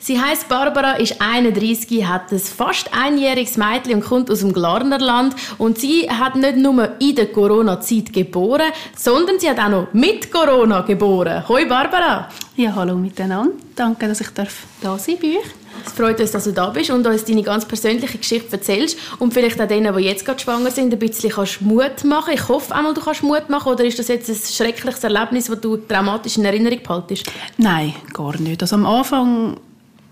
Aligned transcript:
Sie 0.00 0.20
heißt 0.20 0.48
Barbara, 0.48 0.92
ist 0.92 1.16
31, 1.20 2.06
hat 2.06 2.30
ein 2.30 2.38
fast 2.38 2.90
einjähriges 2.94 3.56
Mädchen 3.56 3.94
und 3.94 4.04
kommt 4.04 4.30
aus 4.30 4.40
dem 4.40 4.52
Glarnerland. 4.52 5.34
Und 5.58 5.78
sie 5.78 6.08
hat 6.08 6.36
nicht 6.36 6.56
nur 6.56 7.00
in 7.00 7.16
der 7.16 7.26
Corona-Zeit 7.26 8.12
geboren, 8.12 8.70
sondern 8.96 9.40
sie 9.40 9.50
hat 9.50 9.58
auch 9.58 9.68
noch 9.68 9.92
mit 9.92 10.30
Corona 10.30 10.82
geboren. 10.82 11.46
Hoi 11.48 11.66
Barbara! 11.66 12.28
Ja, 12.56 12.74
hallo 12.76 12.94
miteinander. 12.96 13.54
Danke, 13.74 14.06
dass 14.06 14.20
ich 14.20 14.28
da 14.30 14.98
sein 14.98 15.16
bei 15.20 15.28
euch. 15.28 15.44
Es 15.86 15.92
freut 15.92 16.20
uns, 16.20 16.32
dass 16.32 16.44
du 16.44 16.52
da 16.52 16.70
bist 16.70 16.90
und 16.90 17.06
uns 17.06 17.24
deine 17.24 17.42
ganz 17.42 17.64
persönliche 17.64 18.18
Geschichte 18.18 18.52
erzählst 18.52 18.98
und 19.18 19.32
vielleicht 19.32 19.60
auch 19.60 19.68
denen, 19.68 19.96
die 19.96 20.02
jetzt 20.02 20.24
gerade 20.24 20.40
schwanger 20.40 20.70
sind, 20.70 20.92
ein 20.92 20.98
bisschen 20.98 21.30
kannst 21.30 21.62
Mut 21.62 22.04
machen. 22.04 22.34
Ich 22.34 22.48
hoffe 22.48 22.74
einmal, 22.74 22.94
du 22.94 23.00
kannst 23.00 23.22
Mut 23.22 23.48
machen 23.48 23.72
oder 23.72 23.84
ist 23.84 23.98
das 23.98 24.08
jetzt 24.08 24.28
ein 24.28 24.36
schreckliches 24.36 25.04
Erlebnis, 25.04 25.46
das 25.46 25.60
du 25.60 25.76
traumatisch 25.76 26.36
in 26.36 26.44
Erinnerung 26.44 26.80
behaltest? 26.82 27.30
Nein, 27.56 27.94
gar 28.12 28.36
nicht. 28.40 28.60
Also 28.60 28.76
am 28.76 28.86
Anfang 28.86 29.56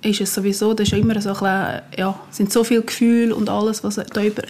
ist 0.03 0.21
es 0.21 0.35
sowieso, 0.35 0.75
das 0.75 0.89
ist 0.89 0.93
ja 0.93 0.99
immer 0.99 1.21
so 1.21 1.31
ein 1.31 1.83
ja, 1.97 2.19
sind 2.31 2.53
so 2.53 2.65
viele 2.65 2.83
Gefühle 2.83 3.35
und 3.35 3.49
alles, 3.49 3.83
was 3.83 3.97
da 3.97 4.23
über, 4.23 4.43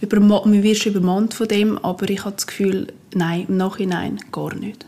über 0.00 0.20
man 0.20 0.62
wird 0.62 0.86
übermannt 0.86 1.34
von 1.34 1.48
dem, 1.48 1.78
aber 1.78 2.08
ich 2.08 2.24
habe 2.24 2.36
das 2.36 2.46
Gefühl, 2.46 2.92
nein, 3.14 3.46
im 3.48 3.56
Nachhinein 3.56 4.20
gar 4.30 4.54
nicht. 4.54 4.84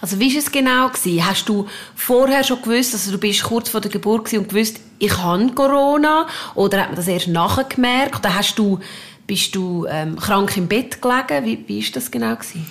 Also 0.00 0.18
wie 0.18 0.32
war 0.32 0.38
es 0.38 0.50
genau? 0.50 0.88
Gewesen? 0.88 1.26
Hast 1.26 1.48
du 1.48 1.66
vorher 1.94 2.44
schon 2.44 2.60
gewusst, 2.60 2.92
also 2.94 3.12
du 3.12 3.18
bist 3.18 3.42
kurz 3.42 3.68
vor 3.68 3.80
der 3.80 3.90
Geburt 3.90 4.32
und 4.32 4.48
gewusst, 4.48 4.80
ich 4.98 5.16
habe 5.18 5.48
Corona? 5.54 6.26
Oder 6.54 6.82
hat 6.82 6.88
man 6.88 6.96
das 6.96 7.08
erst 7.08 7.28
nachher 7.28 7.64
gemerkt? 7.64 8.18
Oder 8.18 8.34
hast 8.34 8.58
du, 8.58 8.80
bist 9.26 9.54
du 9.54 9.86
ähm, 9.88 10.16
krank 10.16 10.56
im 10.56 10.68
Bett 10.68 11.00
gelegen? 11.00 11.64
Wie, 11.66 11.78
ist 11.78 11.96
das 11.96 12.10
genau? 12.10 12.34
Gewesen? 12.34 12.66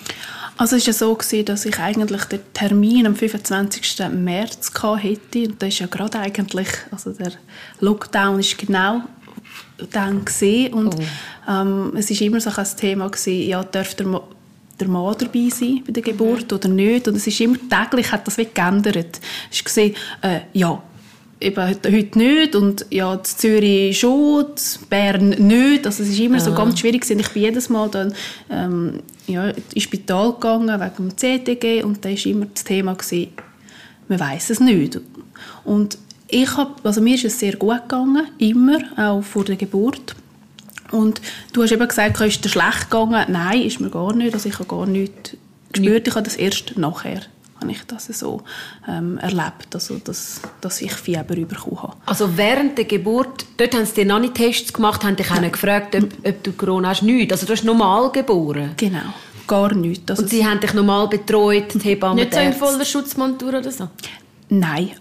Also 0.57 0.75
es 0.75 0.83
war 0.83 0.87
ja 0.87 0.93
so, 0.93 1.15
gewesen, 1.15 1.45
dass 1.45 1.65
ich 1.65 1.79
eigentlich 1.79 2.23
den 2.25 2.39
Termin 2.53 3.07
am 3.07 3.15
25. 3.15 3.99
März 4.11 4.71
hatte. 4.73 5.09
Und 5.35 5.61
das 5.61 5.69
ist 5.69 5.79
ja 5.79 5.87
gerade 5.87 6.19
eigentlich, 6.19 6.67
also 6.91 7.11
der 7.11 7.31
Lockdown 7.79 8.39
ist 8.39 8.57
genau 8.57 9.01
dann 9.89 10.23
gesehen 10.25 10.73
und 10.73 10.95
oh. 10.95 11.49
ähm, 11.49 11.93
es 11.95 12.11
ist 12.11 12.21
immer 12.21 12.39
so 12.39 12.51
ein 12.55 12.67
Thema 12.77 13.09
gewesen, 13.09 13.47
ja, 13.47 13.63
darf 13.63 13.95
der, 13.95 14.21
der 14.79 14.87
Mann 14.87 15.15
dabei 15.17 15.49
sein 15.49 15.81
bei 15.85 15.91
der 15.91 16.03
Geburt 16.03 16.51
mhm. 16.51 16.57
oder 16.57 16.69
nicht 16.69 17.07
und 17.07 17.15
es 17.15 17.27
ist 17.27 17.39
immer 17.41 17.57
täglich 17.69 18.11
hat 18.11 18.27
das 18.27 18.37
wie 18.37 18.47
geändert. 18.53 19.19
Es 19.51 19.63
gesehen, 19.63 19.95
äh, 20.21 20.41
ja, 20.53 20.81
eben 21.39 21.67
heute 21.67 22.17
nicht 22.17 22.55
und 22.55 22.85
ja, 22.89 23.13
in 23.13 23.23
Zürich 23.23 23.99
schon, 23.99 24.45
in 24.45 24.87
Bern 24.89 25.29
nicht. 25.29 25.85
Also 25.85 26.03
es 26.03 26.09
ist 26.09 26.19
immer 26.19 26.37
Aha. 26.37 26.45
so 26.45 26.53
ganz 26.53 26.79
schwierig 26.79 27.09
Ich 27.09 27.29
bin 27.29 27.41
jedes 27.41 27.69
Mal 27.69 27.89
dann 27.89 28.13
ähm, 28.49 28.99
ja, 29.31 29.49
ins 29.49 29.83
Spital 29.83 30.33
gegangen 30.33 30.79
wegen 30.79 31.09
dem 31.09 31.17
CTG 31.17 31.83
und 31.83 32.03
da 32.03 32.09
war 32.09 32.25
immer 32.25 32.45
das 32.45 32.63
Thema, 32.63 32.93
gewesen, 32.93 33.29
man 34.07 34.19
weiß 34.19 34.49
es 34.49 34.59
nicht. 34.59 34.99
Und 35.63 35.97
ich 36.27 36.55
hab, 36.55 36.85
also 36.85 37.01
mir 37.01 37.15
ist 37.15 37.25
es 37.25 37.39
sehr 37.39 37.55
gut 37.55 37.81
gegangen, 37.81 38.27
immer, 38.37 38.79
auch 38.97 39.21
vor 39.21 39.43
der 39.43 39.55
Geburt. 39.55 40.15
Und 40.91 41.21
du 41.53 41.63
hast 41.63 41.71
eben 41.71 41.87
gesagt, 41.87 42.19
ist 42.21 42.43
dir 42.43 42.49
schlecht 42.49 42.89
gegangen? 42.89 43.25
Nein, 43.29 43.61
ist 43.61 43.79
mir 43.79 43.89
gar 43.89 44.13
nicht. 44.13 44.33
Also 44.33 44.49
ich 44.49 44.55
habe 44.55 44.65
gar 44.65 44.85
nichts 44.85 45.37
gespürt. 45.71 46.07
Ich 46.07 46.15
habe 46.15 46.23
das 46.23 46.35
erst 46.35 46.77
nachher 46.77 47.21
habe 47.61 47.71
ich 47.71 47.83
das 47.85 48.07
so 48.07 48.41
ähm, 48.87 49.17
erlebt, 49.19 49.73
also 49.73 49.97
dass, 49.99 50.41
dass 50.59 50.81
ich 50.81 50.93
Fieber 50.93 51.23
bekommen 51.23 51.81
habe. 51.81 51.93
Also 52.05 52.35
während 52.37 52.77
der 52.77 52.85
Geburt, 52.85 53.45
dort 53.57 53.73
haben 53.75 53.85
sie 53.85 53.93
dir 53.93 54.05
noch 54.05 54.19
nicht 54.19 54.35
Tests 54.35 54.73
gemacht, 54.73 55.03
haben 55.03 55.15
dich 55.15 55.31
auch 55.31 55.39
nicht 55.39 55.53
gefragt, 55.53 55.95
ob, 55.95 56.09
ob 56.25 56.43
du 56.43 56.51
Corona 56.53 56.89
hast? 56.89 57.03
Nicht. 57.03 57.31
Also 57.31 57.45
du 57.45 57.53
hast 57.53 57.63
normal 57.63 58.11
geboren? 58.11 58.71
Genau, 58.77 59.13
gar 59.47 59.73
nichts. 59.73 60.09
Also 60.09 60.23
Und 60.23 60.29
sie 60.29 60.45
haben 60.45 60.59
dich 60.59 60.73
normal 60.73 61.07
betreut, 61.07 61.73
die 61.75 61.79
Hebamme, 61.79 62.15
Nicht 62.15 62.33
so 62.33 62.39
in 62.39 62.53
voller 62.53 62.85
Schutzmontur 62.85 63.49
oder 63.49 63.71
so? 63.71 63.87
Nein, 64.49 64.91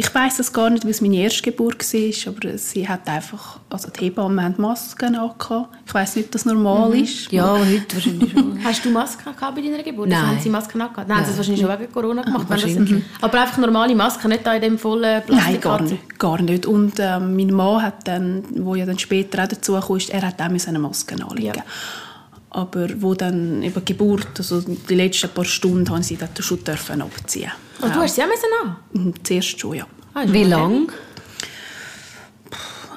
ich 0.00 0.14
weiß 0.14 0.38
das 0.38 0.50
gar 0.50 0.70
nicht, 0.70 0.84
weil 0.84 0.92
es 0.92 1.02
meine 1.02 1.18
erste 1.18 1.42
Geburt 1.42 1.84
war, 1.92 2.32
aber 2.32 2.56
sie 2.56 2.88
hat 2.88 3.06
einfach, 3.06 3.58
also 3.68 3.90
die 3.90 4.06
Hebammen 4.06 4.42
haben 4.42 4.54
Masken 4.56 5.14
angehabt. 5.14 5.68
Ich 5.86 5.92
weiß 5.92 6.16
nicht, 6.16 6.26
ob 6.26 6.32
das 6.32 6.46
normal 6.46 6.88
mhm. 6.88 7.04
ist. 7.04 7.30
Ja, 7.30 7.58
heute 7.58 7.96
wahrscheinlich 7.96 8.32
schon. 8.32 8.58
Hast 8.64 8.82
du 8.82 8.90
Masken 8.90 9.24
gehabt 9.24 9.54
bei 9.54 9.60
deiner 9.60 9.82
Geburt? 9.82 10.08
Nein. 10.08 10.26
haben 10.26 10.40
sie 10.40 10.48
Masken 10.48 10.80
angehabt? 10.80 11.06
Nein, 11.06 11.18
Nein. 11.18 11.26
das 11.26 11.36
wahrscheinlich 11.36 11.60
schon 11.60 11.78
wegen 11.78 11.92
Corona 11.92 12.22
gemacht. 12.22 12.46
Ah, 12.48 12.54
das, 12.54 12.76
aber 13.20 13.40
einfach 13.42 13.58
normale 13.58 13.94
Masken, 13.94 14.28
nicht 14.28 14.46
da 14.46 14.54
in 14.54 14.62
dem 14.62 14.78
vollen 14.78 15.22
Plastik. 15.22 15.52
Nein, 15.52 15.60
gar 15.60 15.82
nicht. 15.82 16.18
Gar 16.18 16.40
nicht. 16.40 16.64
Und 16.64 16.94
ähm, 16.98 17.36
mein 17.36 17.52
Mann 17.52 17.82
hat 17.82 18.08
dann, 18.08 18.44
wo 18.56 18.74
ja 18.76 18.86
dann 18.86 18.98
später 18.98 19.44
auch 19.44 19.48
dazu 19.48 19.78
kam, 19.78 19.98
er 20.08 20.22
hat 20.22 20.40
auch 20.40 20.66
eine 20.66 20.78
Maske 20.78 21.14
anlegen. 21.22 21.56
Ja. 21.56 21.64
Aber 22.50 22.88
wo 23.00 23.14
dann 23.14 23.62
über 23.62 23.80
Geburt, 23.80 24.28
also 24.38 24.60
die 24.60 24.94
letzten 24.94 25.30
paar 25.30 25.44
Stunden, 25.44 25.88
haben 25.88 26.02
sie 26.02 26.16
das 26.16 26.44
schon 26.44 26.64
dürfen 26.64 27.00
abziehen. 27.00 27.52
Und 27.80 27.90
oh, 27.90 27.94
du 27.94 28.00
hast 28.00 28.16
sie 28.16 28.22
auch 28.22 28.64
an? 28.64 28.76
Mhm, 28.92 29.14
zuerst 29.22 29.58
schon, 29.60 29.76
ja. 29.76 29.86
Ah, 30.14 30.24
Wie 30.26 30.44
lange? 30.44 30.88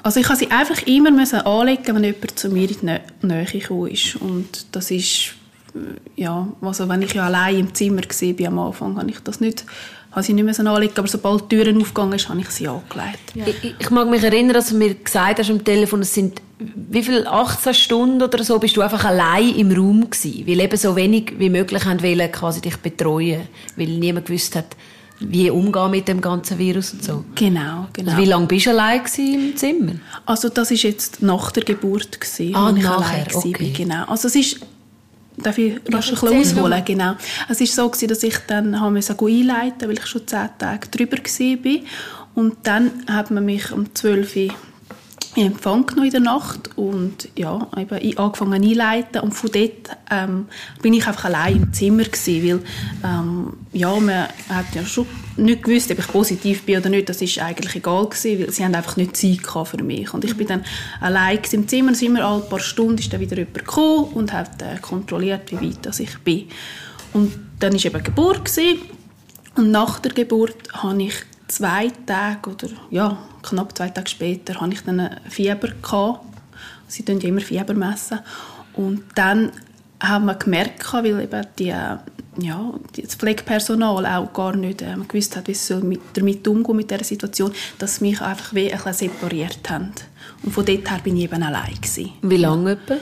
Also 0.02 0.20
ich 0.20 0.28
musste 0.28 0.44
sie 0.44 0.50
einfach 0.50 0.82
immer 0.82 1.46
anlegen, 1.46 1.94
wenn 1.94 2.04
jemand 2.04 2.38
zu 2.38 2.48
mir 2.48 2.68
in 2.68 2.76
die 3.22 3.26
Nähe 3.26 3.44
gekommen 3.46 3.90
ist. 3.90 4.16
Und 4.16 4.66
das 4.72 4.90
ist, 4.90 5.34
äh, 5.74 6.20
ja, 6.20 6.46
also 6.60 6.88
wenn 6.88 7.02
ich 7.02 7.14
ja 7.14 7.26
allein 7.26 7.60
im 7.60 7.74
Zimmer 7.74 8.02
war 8.02 8.46
am 8.46 8.58
Anfang, 8.58 8.98
habe 8.98 9.10
ich 9.10 9.20
das 9.20 9.40
nicht 9.40 9.64
habe 10.14 10.22
sie 10.22 10.32
nicht 10.32 10.44
mehr 10.44 10.72
anlegen, 10.72 10.94
aber 10.96 11.08
sobald 11.08 11.50
die 11.50 11.56
Türen 11.56 11.80
aufgegangen 11.80 12.18
sind, 12.18 12.28
habe 12.28 12.40
ich 12.40 12.50
sie 12.50 12.68
angelegt. 12.68 13.34
Ja. 13.34 13.46
Ich, 13.46 13.74
ich, 13.80 13.90
mag 13.90 14.08
mich 14.08 14.22
erinnern, 14.22 14.54
dass 14.54 14.68
du 14.68 14.76
mir 14.76 14.94
gesagt 14.94 15.40
hast 15.40 15.50
am 15.50 15.64
Telefon, 15.64 16.02
es 16.02 16.14
sind 16.14 16.40
wie 16.74 17.02
viel 17.02 17.26
18 17.26 17.74
Stunden 17.74 18.22
oder 18.22 18.42
so 18.42 18.58
bist 18.58 18.76
du 18.76 18.80
einfach 18.80 19.04
allein 19.04 19.54
im 19.54 19.72
Raum 19.72 20.08
gewesen, 20.10 20.46
weil 20.46 20.60
eben 20.60 20.76
so 20.76 20.96
wenig 20.96 21.34
wie 21.38 21.50
möglich 21.50 21.84
haben 21.84 22.02
wollen, 22.02 22.30
quasi 22.32 22.60
dich 22.60 22.76
betreuen, 22.76 23.42
weil 23.76 23.88
niemand 23.88 24.26
gewusst 24.26 24.56
hat, 24.56 24.76
wie 25.20 25.50
umgehen 25.50 25.90
mit 25.90 26.08
dem 26.08 26.20
ganzen 26.20 26.58
Virus 26.58 26.92
und 26.92 27.04
so. 27.04 27.24
Genau, 27.34 27.86
genau. 27.92 28.10
Also 28.10 28.22
wie 28.22 28.26
lange 28.26 28.46
bist 28.46 28.66
du 28.66 28.70
allein 28.70 29.00
im 29.18 29.56
Zimmer? 29.56 29.92
Also 30.26 30.48
das 30.48 30.70
ist 30.70 30.82
jetzt 30.82 31.22
nach 31.22 31.52
der 31.52 31.64
Geburt 31.64 32.20
gewesen, 32.20 32.54
ah, 32.54 32.74
ich 32.76 32.88
allein 32.88 33.26
okay. 33.32 33.72
Genau. 33.76 34.04
Also 34.06 34.28
es 34.28 34.36
ist 34.36 34.60
Darf 35.36 35.58
ich 35.58 35.80
rasch 35.92 36.10
ein 36.10 36.14
bisschen 36.14 36.58
ausholen? 36.58 36.84
Genau. 36.84 37.14
Es 37.48 37.58
war 37.58 37.66
so, 37.66 37.88
gewesen, 37.88 38.08
dass 38.08 38.22
ich 38.22 38.38
dann 38.46 38.74
einleiten 38.74 38.94
musste, 38.94 39.18
weil 39.88 39.98
ich 39.98 40.06
schon 40.06 40.26
zehn 40.26 40.48
Tage 40.58 40.86
drüber 40.88 41.16
war. 41.16 41.80
Und 42.34 42.56
dann 42.62 42.90
hat 43.08 43.30
man 43.30 43.44
mich 43.44 43.72
um 43.72 43.92
12 43.92 44.36
Uhr 44.36 44.54
in 45.36 45.46
Empfang 45.46 45.86
genommen 45.86 46.06
in 46.06 46.12
der 46.12 46.20
Nacht 46.20 46.70
und 46.76 47.28
ja, 47.36 47.66
eben 47.76 48.18
angefangen 48.18 48.62
einleiten 48.62 49.20
und 49.20 49.32
von 49.32 49.50
dort 49.50 49.96
ähm, 50.10 50.46
bin 50.80 50.92
ich 50.92 51.06
einfach 51.06 51.24
allein 51.24 51.56
im 51.56 51.72
Zimmer 51.72 52.04
gewesen, 52.04 52.62
weil 53.02 53.10
ähm, 53.10 53.52
ja, 53.72 53.94
man 53.98 54.28
hat 54.48 54.74
ja 54.74 54.84
schon 54.84 55.06
nicht 55.36 55.64
gewusst, 55.64 55.90
ob 55.90 55.98
ich 55.98 56.06
positiv 56.06 56.62
bin 56.62 56.78
oder 56.78 56.88
nicht, 56.88 57.08
das 57.08 57.20
ist 57.20 57.38
eigentlich 57.40 57.74
egal 57.74 58.06
gewesen, 58.06 58.40
weil 58.40 58.50
sie 58.50 58.64
haben 58.64 58.74
einfach 58.74 58.96
nicht 58.96 59.16
Zeit 59.16 59.66
für 59.66 59.82
mich 59.82 60.14
und 60.14 60.24
ich 60.24 60.36
bin 60.36 60.46
dann 60.46 60.64
allein 61.00 61.40
im 61.50 61.66
Zimmer, 61.66 61.88
und 61.88 62.02
immer 62.02 62.24
alle 62.24 62.42
paar 62.42 62.60
Stunden 62.60 62.98
ist 62.98 63.12
dann 63.12 63.20
wieder 63.20 63.36
jemand 63.36 63.54
gekommen 63.54 64.04
und 64.14 64.32
hat 64.32 64.62
äh, 64.62 64.78
kontrolliert, 64.80 65.50
wie 65.50 65.68
weit 65.68 65.78
das 65.82 66.00
ich 66.00 66.18
bin. 66.18 66.48
Und 67.12 67.32
dann 67.58 67.72
war 67.72 67.84
eben 67.84 68.02
Geburt 68.02 68.44
gewesen. 68.44 68.78
und 69.56 69.70
nach 69.70 70.00
der 70.00 70.12
Geburt 70.12 70.56
habe 70.72 71.02
ich 71.02 71.14
zwei 71.48 71.90
Tage 72.06 72.50
oder 72.50 72.68
ja, 72.90 73.18
knapp 73.42 73.76
zwei 73.76 73.88
Tage 73.88 74.08
später 74.08 74.60
hatte 74.60 74.72
ich 74.72 74.82
dann 74.82 75.00
ein 75.00 75.20
Fieber. 75.28 75.68
Gehabt. 75.82 76.20
Sie 76.88 77.02
messen 77.02 77.22
ja 77.22 77.28
immer 77.28 77.40
Fieber. 77.40 77.74
Messen. 77.74 78.20
Und 78.74 79.02
dann 79.14 79.52
haben 80.00 80.26
wir 80.26 80.34
gemerkt, 80.34 80.92
weil 80.92 81.20
eben 81.20 81.46
die, 81.58 81.66
ja, 81.66 82.74
das 82.96 83.14
Pflegepersonal 83.14 84.06
auch 84.06 84.32
gar 84.32 84.56
nicht 84.56 84.82
äh, 84.82 84.96
gewusst 85.08 85.36
hat, 85.36 85.48
wie 85.48 85.54
sie 85.54 85.76
mit, 85.76 86.00
damit 86.14 86.46
umgehen 86.48 86.76
mit 86.76 86.90
dieser 86.90 87.04
Situation, 87.04 87.52
dass 87.78 87.96
sie 87.96 88.04
mich 88.04 88.20
einfach 88.20 88.54
wie 88.54 88.72
ein 88.72 88.76
bisschen 88.76 89.10
separiert 89.10 89.70
haben. 89.70 89.92
Und 90.42 90.52
von 90.52 90.64
dort 90.64 90.90
her 90.90 91.00
bin 91.02 91.16
ich 91.16 91.24
eben 91.24 91.42
allein. 91.42 91.74
Gewesen. 91.74 92.12
Wie 92.22 92.36
lange 92.36 92.72
etwa? 92.72 92.96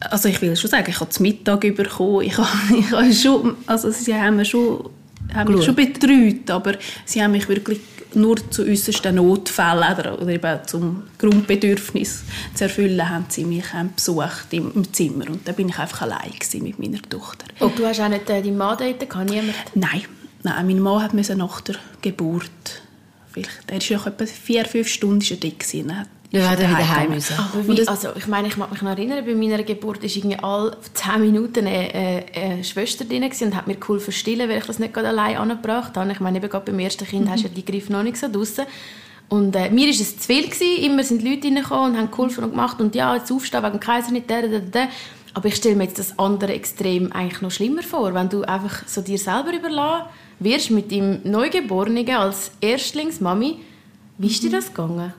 Also 0.00 0.28
ich 0.28 0.40
will 0.40 0.56
schon 0.56 0.70
sagen, 0.70 0.86
ich 0.88 0.98
habe 0.98 1.10
zum 1.10 1.22
Mittag 1.24 1.60
bekommen. 1.60 2.22
Ich 2.22 2.36
habe, 2.38 2.76
ich 2.76 2.90
habe 2.90 3.12
schon, 3.12 3.56
also 3.66 3.90
sie 3.90 4.14
haben 4.14 4.36
mir 4.36 4.44
schon 4.44 4.90
haben 5.34 5.54
mich 5.54 5.64
schon 5.64 5.74
betreut, 5.74 6.50
aber 6.50 6.74
sie 7.04 7.22
haben 7.22 7.32
mich 7.32 7.48
wirklich 7.48 7.80
nur 8.14 8.50
zu 8.50 8.64
äußersten 8.64 9.14
Notfällen 9.14 9.92
oder, 9.98 10.20
oder 10.20 10.28
eben 10.30 10.58
zum 10.66 11.04
Grundbedürfnis 11.18 12.22
zu 12.54 12.64
erfüllen, 12.64 13.08
haben 13.08 13.26
sie 13.28 13.44
mich 13.44 13.66
ähm, 13.74 13.90
besucht 13.94 14.46
im, 14.50 14.72
im, 14.74 14.92
Zimmer 14.92 15.28
und 15.28 15.46
da 15.46 15.52
bin 15.52 15.68
ich 15.68 15.78
einfach 15.78 16.02
allein 16.02 16.32
mit 16.54 16.78
meiner 16.78 17.02
Tochter. 17.02 17.46
Und 17.60 17.78
du 17.78 17.86
hast 17.86 18.00
auch 18.00 18.08
nicht 18.08 18.28
äh, 18.28 18.42
deinen 18.42 18.56
Mann 18.56 18.76
dort 18.78 19.08
gehabt, 19.08 19.30
niemand? 19.30 19.54
Nein, 19.74 20.02
nein, 20.42 20.66
mein 20.66 20.80
Mann 20.80 21.02
hat 21.02 21.14
nach 21.14 21.60
der 21.60 21.76
Geburt, 22.02 22.50
vielleicht, 23.32 23.70
er 23.70 23.76
ist 23.78 23.88
ja 23.88 24.04
etwa 24.04 24.26
vier, 24.26 24.64
fünf 24.64 24.88
Stunden 24.88 25.24
dort 25.40 25.58
gewesen, 25.60 26.06
Ja, 26.32 26.54
dann 26.54 26.70
wieder 26.70 26.96
heim 26.96 27.10
müssen. 27.10 27.34
Also, 27.88 28.10
ich 28.16 28.28
meine, 28.28 28.46
ich 28.46 28.56
mag 28.56 28.70
mich 28.70 28.82
noch 28.82 28.90
erinnern, 28.90 29.24
bei 29.24 29.34
meiner 29.34 29.62
Geburt 29.64 30.00
war 30.00 30.08
irgendwie 30.08 30.38
alle 30.38 30.76
10 30.94 31.20
Minuten 31.20 31.66
eine, 31.66 31.92
eine, 31.92 32.24
eine 32.34 32.64
Schwester 32.64 33.04
drin 33.04 33.24
und 33.24 33.56
hat 33.56 33.66
mir 33.66 33.76
cool 33.88 33.98
verstillen, 33.98 34.48
weil 34.48 34.58
ich 34.58 34.66
das 34.66 34.78
nicht 34.78 34.94
gerade 34.94 35.08
allein 35.08 35.36
angebracht 35.36 35.96
habe. 35.96 36.12
Ich 36.12 36.20
meine, 36.20 36.38
eben 36.38 36.48
gerade 36.48 36.70
beim 36.70 36.78
ersten 36.78 37.04
Kind 37.04 37.24
mhm. 37.24 37.30
hast 37.30 37.42
du 37.42 37.48
ja 37.48 37.54
die 37.54 37.64
Griff 37.64 37.90
noch 37.90 38.04
nicht 38.04 38.16
so 38.16 38.28
draussen. 38.30 38.66
Und 39.28 39.56
äh, 39.56 39.70
mir 39.70 39.86
war 39.86 39.90
es 39.90 40.18
zu 40.18 40.26
viel. 40.26 40.44
Gewesen. 40.44 40.84
Immer 40.84 41.02
sind 41.02 41.22
Leute 41.22 41.48
reingekommen 41.48 41.92
und 41.92 41.98
haben 41.98 42.10
geholfen 42.10 42.44
und 42.44 42.50
gemacht. 42.50 42.80
Und 42.80 42.94
ja, 42.94 43.16
jetzt 43.16 43.32
aufstehen 43.32 43.62
wegen 43.62 43.78
dem 43.78 43.80
Kaiser 43.80 44.12
nicht, 44.12 44.30
der, 44.30 44.46
der, 44.46 44.60
der. 44.60 44.88
Aber 45.34 45.48
ich 45.48 45.56
stelle 45.56 45.76
mir 45.76 45.84
jetzt 45.84 45.98
das 45.98 46.18
andere 46.18 46.52
Extrem 46.52 47.12
eigentlich 47.12 47.40
noch 47.40 47.50
schlimmer 47.50 47.82
vor, 47.82 48.14
wenn 48.14 48.28
du 48.28 48.42
einfach 48.42 48.86
so 48.86 49.00
dir 49.00 49.18
selber 49.18 49.52
überlassen 49.52 50.06
wirst 50.40 50.70
mit 50.70 50.90
deinem 50.90 51.20
Neugeborenen 51.24 52.08
als 52.10 52.50
Erstlingsmami. 52.60 53.58
Wie 54.18 54.26
ist 54.26 54.42
dir 54.42 54.50
das 54.50 54.68
gegangen? 54.68 55.12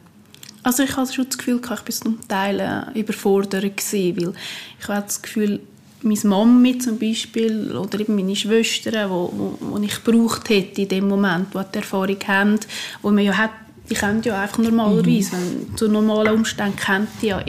Also 0.64 0.84
ich 0.84 0.96
hatte 0.96 1.14
schon 1.14 1.26
das 1.26 1.38
Gefühl, 1.38 1.60
ich 1.64 1.70
war 1.70 1.86
zum 1.86 2.28
Teil 2.28 2.92
überfordert, 2.94 3.64
weil 3.64 4.34
ich 4.80 4.88
hatte 4.88 5.08
das 5.08 5.22
Gefühl, 5.22 5.60
meine 6.04 6.20
Mami 6.24 6.78
zum 6.78 6.98
Beispiel 6.98 7.76
oder 7.76 8.00
eben 8.00 8.16
meine 8.16 8.36
Schwestern, 8.36 9.10
wo, 9.10 9.32
wo, 9.34 9.58
wo 9.60 9.78
ich 9.78 10.04
gebraucht 10.04 10.50
hätte 10.50 10.82
in 10.82 10.88
dem 10.90 11.08
Moment, 11.08 11.54
wo 11.54 11.62
die 11.62 11.78
Erfahrung 11.78 12.18
haben, 12.28 12.60
wo 13.02 13.12
man 13.12 13.24
ja 13.24 13.38
hat, 13.38 13.52
die 13.90 13.96
kennen 13.96 14.22
ja 14.24 14.42
einfach 14.42 14.60
normalerweise, 14.60 15.36
mhm. 15.36 15.68
wenn 15.70 15.78
zu 15.78 15.88
normalen 15.88 16.36
Umständen 16.36 16.78
kennt 16.78 17.10
die 17.22 17.28
ja 17.28 17.40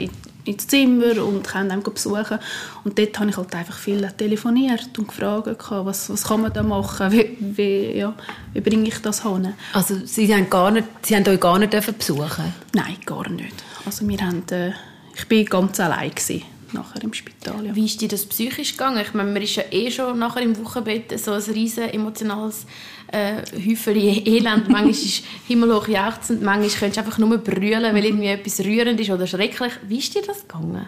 ins 0.45 0.67
Zimmer 0.67 1.23
und 1.23 1.45
können 1.45 1.71
einem 1.71 1.83
besuchen. 1.83 2.39
Und 2.83 2.97
dort 2.97 3.19
habe 3.19 3.29
ich 3.29 3.37
halt 3.37 3.55
einfach 3.55 3.77
viel 3.77 4.07
telefoniert 4.11 4.97
und 4.97 5.07
gefragt, 5.07 5.47
was, 5.69 6.09
was 6.09 6.23
kann 6.23 6.41
man 6.41 6.53
da 6.53 6.63
machen, 6.63 7.11
wie, 7.11 7.37
wie, 7.39 7.97
ja, 7.97 8.13
wie 8.53 8.61
bringe 8.61 8.87
ich 8.87 8.99
das 8.99 9.23
hin. 9.23 9.53
Also 9.73 9.95
Sie 10.05 10.33
haben, 10.33 10.49
gar 10.49 10.71
nicht, 10.71 10.87
Sie 11.03 11.15
haben 11.15 11.27
euch 11.27 11.39
gar 11.39 11.59
nicht 11.59 11.97
besuchen 11.97 12.53
Nein, 12.73 12.97
gar 13.05 13.29
nicht. 13.29 13.55
Also 13.85 14.07
wir 14.07 14.19
haben, 14.19 14.43
äh, 14.51 14.71
ich 15.15 15.29
war 15.29 15.59
ganz 15.59 15.79
allein 15.79 16.09
gewesen 16.09 16.52
nachher 16.73 17.03
im 17.03 17.13
Spital. 17.13 17.65
Ja. 17.65 17.75
Wie 17.75 17.85
ist 17.85 18.01
dir 18.01 18.07
das 18.07 18.25
psychisch 18.25 18.71
gegangen? 18.71 19.01
Ich 19.01 19.13
meine, 19.13 19.31
man 19.31 19.41
ist 19.41 19.55
ja 19.55 19.63
eh 19.71 19.89
schon 19.91 20.19
nachher 20.19 20.41
im 20.41 20.57
Wochenbett 20.57 21.19
so 21.19 21.31
ein 21.31 21.41
riesen 21.41 21.89
emotionales 21.89 22.65
äh, 23.11 23.37
Häufchen 23.53 23.95
Elend. 24.25 24.69
manchmal 24.69 24.89
ist 24.89 25.23
himmelhoch 25.47 25.87
jauchzend, 25.87 26.41
manchmal 26.41 26.69
könntest 26.69 26.97
du 26.97 27.01
einfach 27.01 27.17
nur 27.17 27.37
brüllen, 27.37 27.95
weil 27.95 28.05
irgendwie 28.05 28.27
etwas 28.27 28.59
rührend 28.59 28.99
ist 28.99 29.09
oder 29.09 29.27
schrecklich. 29.27 29.73
Wie 29.87 29.99
ist 29.99 30.13
dir 30.15 30.23
das 30.23 30.41
gegangen? 30.41 30.87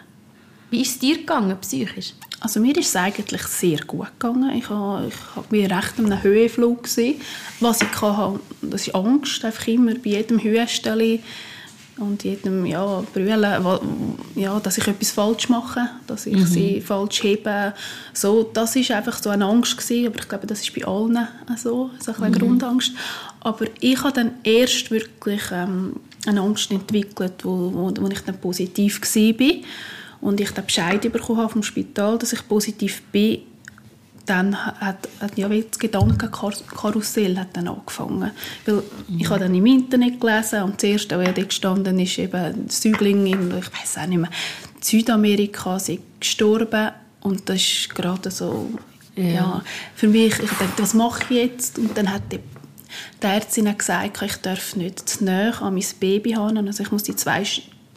Wie 0.71 0.81
ist 0.81 0.91
es 0.91 0.99
dir 0.99 1.17
gegangen, 1.17 1.57
psychisch? 1.61 2.13
Also 2.39 2.59
mir 2.59 2.75
ist 2.77 2.89
es 2.89 2.95
eigentlich 2.95 3.43
sehr 3.43 3.79
gut 3.85 4.07
gegangen. 4.19 4.55
Ich 4.57 4.69
war 4.69 5.03
ich 5.07 5.71
recht 5.71 5.97
einem 5.97 6.21
Höhenflug. 6.21 6.83
Gewesen. 6.83 7.21
Was 7.59 7.81
ich 7.81 8.01
hatte, 8.01 8.39
das 8.61 8.87
ist 8.87 8.95
Angst, 8.95 9.45
einfach 9.45 9.67
immer 9.67 9.93
bei 9.95 10.11
jedem 10.11 10.43
Höhenstelle 10.43 11.19
und 11.97 12.23
jedem 12.23 12.65
ja, 12.65 13.03
brüllen, 13.13 13.63
ja, 14.35 14.59
dass 14.59 14.77
ich 14.77 14.87
etwas 14.87 15.11
falsch 15.11 15.47
mache, 15.47 15.89
dass 16.07 16.25
ich 16.25 16.35
mhm. 16.35 16.45
sie 16.45 16.81
falsch 16.81 17.23
hebe. 17.23 17.73
So, 18.13 18.43
das 18.53 18.75
ist 18.75 18.91
einfach 18.91 19.21
so 19.21 19.29
eine 19.29 19.45
Angst 19.45 19.77
gewesen, 19.77 20.07
aber 20.07 20.19
ich 20.19 20.27
glaube, 20.27 20.45
das 20.45 20.61
ist 20.61 20.73
bei 20.75 20.85
allen 20.85 21.27
so, 21.57 21.91
so 21.99 22.13
eine 22.13 22.29
mhm. 22.29 22.39
Grundangst. 22.39 22.91
Aber 23.39 23.65
ich 23.79 24.01
habe 24.03 24.13
dann 24.13 24.31
erst 24.43 24.91
wirklich 24.91 25.41
ähm, 25.51 25.95
eine 26.25 26.41
Angst 26.41 26.69
entwickelt, 26.71 27.43
wo, 27.43 27.71
wo, 27.73 27.93
wo 27.97 28.07
ich 28.09 28.21
dann 28.21 28.37
positiv 28.39 28.99
war 29.01 29.47
und 30.21 30.41
ich 30.41 30.51
den 30.51 30.65
Bescheid 30.65 31.01
bekommen 31.01 31.39
habe 31.39 31.53
vom 31.53 31.63
Spital, 31.63 32.17
dass 32.17 32.33
ich 32.33 32.45
positiv 32.47 33.03
bin 33.11 33.39
dann 34.25 34.55
hat, 34.65 35.07
hat 35.19 35.37
ja 35.37 35.47
das 35.47 35.79
Gedankenkarussell 35.79 37.37
hat 37.37 37.49
dann 37.53 37.67
angefangen. 37.67 38.31
Weil 38.65 38.83
ich 39.17 39.29
habe 39.29 39.41
dann 39.41 39.55
im 39.55 39.65
Internet 39.65 40.19
gelesen 40.19 40.63
und 40.63 40.75
das 40.75 40.83
erste, 40.83 41.19
was 41.19 41.33
dort 41.33 41.49
gestanden 41.49 41.99
ist, 41.99 42.17
eben 42.17 42.69
Säugling 42.69 43.25
in, 43.27 43.57
ich 43.57 43.71
weiß 43.71 43.97
auch 44.01 44.07
nicht 44.07 44.19
mehr, 44.19 44.31
Südamerika, 44.81 45.79
sie 45.79 45.99
gestorben 46.19 46.91
und 47.21 47.49
das 47.49 47.57
ist 47.57 47.95
gerade 47.95 48.31
so, 48.31 48.69
ja. 49.15 49.23
ja, 49.23 49.63
für 49.95 50.07
mich, 50.07 50.39
ich 50.39 50.49
dachte, 50.49 50.81
was 50.83 50.93
mache 50.93 51.23
ich 51.29 51.37
jetzt? 51.37 51.79
Und 51.79 51.97
dann 51.97 52.11
hat 52.11 52.23
die, 52.31 52.39
die 53.21 53.27
Ärztin 53.27 53.75
gesagt, 53.77 54.21
ich 54.21 54.35
darf 54.37 54.75
nicht 54.75 55.07
zu 55.07 55.23
nahe 55.23 55.59
an 55.61 55.73
mein 55.73 55.85
Baby 55.99 56.33
haben, 56.33 56.67
also 56.67 56.83
ich 56.83 56.91
muss 56.91 57.03
die 57.03 57.15
zwei 57.15 57.43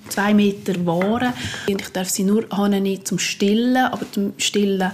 zwei 0.08 0.32
Meter 0.32 0.74
wahren. 0.86 1.34
Und 1.68 1.80
ich 1.80 1.88
darf 1.90 2.08
sie 2.08 2.24
nur 2.24 2.46
haben, 2.50 3.04
zum 3.04 3.18
Stillen, 3.18 3.76
aber 3.76 4.10
zum 4.10 4.32
Stillen 4.38 4.90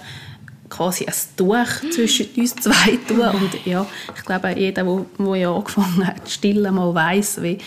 quasi 0.69 1.07
ein 1.07 1.15
Tuch 1.37 1.91
zwischen 1.93 2.27
uns 2.37 2.55
zwei 2.57 2.99
tun. 3.09 3.21
Und 3.21 3.67
ja, 3.67 3.87
ich 4.17 4.25
glaube, 4.25 4.55
jeder, 4.57 4.85
der 4.85 5.37
ja 5.37 5.55
angefangen 5.55 6.07
hat 6.07 6.29
stillen, 6.29 6.75
mal 6.75 6.95
weiss, 6.95 7.43
wie 7.43 7.59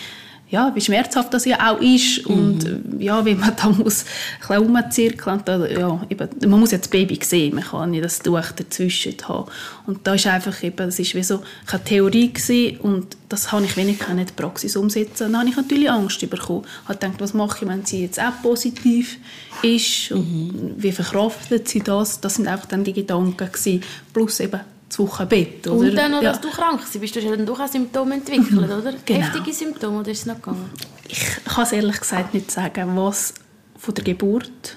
ja, 0.50 0.74
wie 0.74 0.80
schmerzhaft 0.80 1.34
das 1.34 1.44
ja 1.44 1.70
auch 1.70 1.80
ist 1.80 2.24
und 2.24 2.64
mhm. 2.64 3.00
ja, 3.00 3.24
wie 3.24 3.34
man 3.34 3.54
da 3.62 3.68
muss 3.68 4.04
ein 4.04 4.40
bisschen 4.40 4.56
rumzirkeln. 4.56 5.42
Da, 5.44 5.66
ja, 5.66 6.00
eben, 6.08 6.28
man 6.48 6.60
muss 6.60 6.70
ja 6.70 6.78
das 6.78 6.88
Baby 6.88 7.18
sehen, 7.22 7.54
man 7.54 7.64
kann 7.64 7.90
nicht 7.90 8.04
das 8.04 8.20
Tuch 8.20 8.52
dazwischen 8.56 9.14
haben. 9.28 9.50
Und 9.86 10.06
da 10.06 10.14
ist 10.14 10.26
einfach 10.26 10.62
eben, 10.62 10.76
das 10.76 10.98
ist 10.98 11.14
wie 11.14 11.22
so 11.22 11.42
eine 11.70 11.84
Theorie 11.84 12.32
gewesen 12.32 12.78
und 12.80 13.16
das 13.28 13.52
habe 13.52 13.64
ich 13.66 13.76
wenig 13.76 13.98
in 14.08 14.16
der 14.16 14.24
Praxis 14.24 14.74
umsetzen. 14.74 15.26
Und 15.26 15.32
dann 15.32 15.40
habe 15.40 15.50
ich 15.50 15.56
natürlich 15.56 15.90
Angst 15.90 16.20
bekommen, 16.28 16.64
ich 16.64 16.88
habe 16.88 16.98
gedacht, 16.98 17.20
was 17.20 17.34
mache 17.34 17.64
ich, 17.64 17.70
wenn 17.70 17.84
sie 17.84 18.02
jetzt 18.02 18.18
auch 18.18 18.42
positiv 18.42 19.18
ist? 19.62 20.12
Und 20.12 20.54
mhm. 20.54 20.74
wie 20.78 20.92
verkraftet 20.92 21.68
sie 21.68 21.80
das, 21.80 22.20
das 22.20 22.36
sind 22.36 22.48
einfach 22.48 22.66
dann 22.66 22.84
die 22.84 22.94
Gedanken 22.94 23.36
gewesen, 23.36 23.82
plus 24.14 24.40
eben 24.40 24.60
das 24.88 24.98
Wochenbett. 24.98 25.66
Oder? 25.66 25.88
Und 25.88 25.94
dann 25.94 26.10
noch, 26.10 26.22
ja. 26.22 26.32
dass 26.32 26.40
du 26.40 26.50
krank 26.50 26.80
warst, 26.80 27.00
bist 27.00 27.16
du 27.16 27.20
dann 27.20 27.46
doch 27.46 27.60
auch 27.60 27.68
Symptome 27.68 28.14
entwickelt, 28.14 28.50
mhm. 28.52 28.58
oder? 28.64 28.94
Genau. 29.04 29.26
Heftige 29.26 29.52
Symptome, 29.52 30.00
oder 30.00 30.10
ist 30.10 30.20
es 30.20 30.26
noch 30.26 30.36
gegangen? 30.36 30.70
Ich 31.08 31.44
kann 31.44 31.64
es 31.64 31.72
ehrlich 31.72 32.00
gesagt 32.00 32.34
nicht 32.34 32.50
sagen, 32.50 32.96
was 32.96 33.34
von 33.78 33.94
der 33.94 34.04
Geburt 34.04 34.76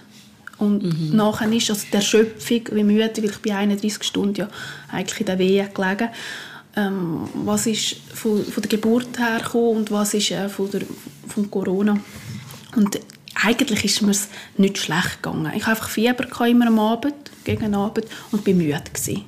und 0.58 0.84
mhm. 0.84 1.16
nachher 1.16 1.52
ist, 1.52 1.70
also 1.70 1.88
der 1.92 2.02
Schöpfung, 2.02 2.62
wie 2.72 2.84
müde, 2.84 3.12
weil 3.18 3.26
ich 3.26 3.38
bei 3.40 3.56
31 3.56 4.04
Stunden 4.04 4.36
ja 4.36 4.48
eigentlich 4.92 5.20
in 5.20 5.26
der 5.26 5.40
Wehe 5.40 5.70
gelegen 5.74 6.10
ähm, 6.76 7.28
was 7.34 7.68
ist 7.68 7.98
von, 8.14 8.44
von, 8.44 8.62
der 8.62 8.70
Geburt 8.70 9.20
her 9.20 9.40
gekommen 9.44 9.78
und 9.78 9.92
was 9.92 10.14
ist 10.14 10.32
äh, 10.32 10.48
von, 10.48 10.70
der, 10.72 10.82
von 11.28 11.50
Corona. 11.52 12.00
Und 12.76 13.00
eigentlich 13.44 13.86
ist 13.86 14.02
mir 14.02 14.16
nicht 14.58 14.78
schlecht 14.78 15.22
gegangen. 15.22 15.52
Ich 15.56 15.66
hatte 15.66 15.72
einfach 15.72 15.90
Fieber 15.90 16.48
immer 16.48 16.68
am 16.68 16.80
Abend, 16.80 17.16
gegen 17.44 17.76
Abend 17.76 18.06
und 18.32 18.46
war 18.46 18.54
müde. 18.54 18.82
Gewesen. 18.94 19.26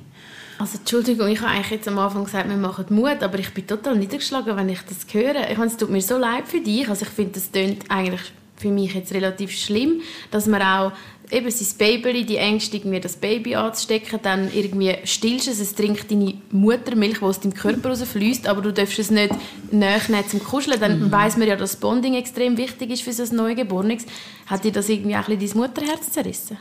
Also 0.64 0.78
Entschuldigung, 0.78 1.28
ich 1.28 1.42
habe 1.42 1.50
eigentlich 1.50 1.72
jetzt 1.72 1.88
am 1.88 1.98
Anfang 1.98 2.24
gesagt, 2.24 2.48
wir 2.48 2.56
machen 2.56 2.86
Mut, 2.88 3.22
aber 3.22 3.38
ich 3.38 3.52
bin 3.52 3.66
total 3.66 3.96
niedergeschlagen, 3.96 4.56
wenn 4.56 4.70
ich 4.70 4.80
das 4.80 5.04
höre. 5.12 5.50
Ich 5.50 5.58
meine, 5.58 5.70
es 5.70 5.76
tut 5.76 5.90
mir 5.90 6.00
so 6.00 6.16
leid 6.16 6.48
für 6.48 6.58
dich. 6.58 6.88
Also 6.88 7.04
ich 7.04 7.10
finde, 7.10 7.32
das 7.32 7.52
klingt 7.52 7.90
eigentlich 7.90 8.22
für 8.56 8.70
mich 8.70 8.94
jetzt 8.94 9.12
relativ 9.12 9.50
schlimm, 9.50 10.00
dass 10.30 10.46
man 10.46 10.62
auch 10.62 10.92
eben 11.30 11.50
sein 11.50 11.68
Baby, 11.76 12.24
die 12.24 12.38
Ängste, 12.38 12.78
irgendwie 12.78 12.98
das 12.98 13.16
Baby 13.16 13.56
anzustecken, 13.56 14.20
dann 14.22 14.50
irgendwie 14.54 14.96
stillst 15.04 15.48
es, 15.48 15.60
es 15.60 15.74
trinkt 15.74 16.10
deine 16.10 16.32
Muttermilch, 16.50 17.18
die 17.18 17.24
aus 17.24 17.40
deinem 17.40 17.52
Körper 17.52 17.90
rausfließt, 17.90 18.48
aber 18.48 18.62
du 18.62 18.72
darfst 18.72 18.98
es 18.98 19.10
nicht 19.10 19.34
näher 19.70 20.00
nehmen 20.08 20.26
zum 20.26 20.42
Kuscheln, 20.42 20.80
dann 20.80 20.98
mhm. 20.98 21.12
weiß 21.12 21.36
man 21.36 21.46
ja, 21.46 21.56
dass 21.56 21.76
Bonding 21.76 22.14
extrem 22.14 22.56
wichtig 22.56 22.88
ist 22.88 23.02
für 23.02 23.12
so 23.12 23.24
ein 23.24 23.36
Neugeborenes. 23.36 24.06
Hat 24.46 24.64
dir 24.64 24.72
das 24.72 24.88
irgendwie 24.88 25.14
auch 25.14 25.28
ein 25.28 25.38
bisschen 25.38 25.60
dein 25.60 25.68
Mutterherz 25.68 26.10
zerrissen? 26.10 26.56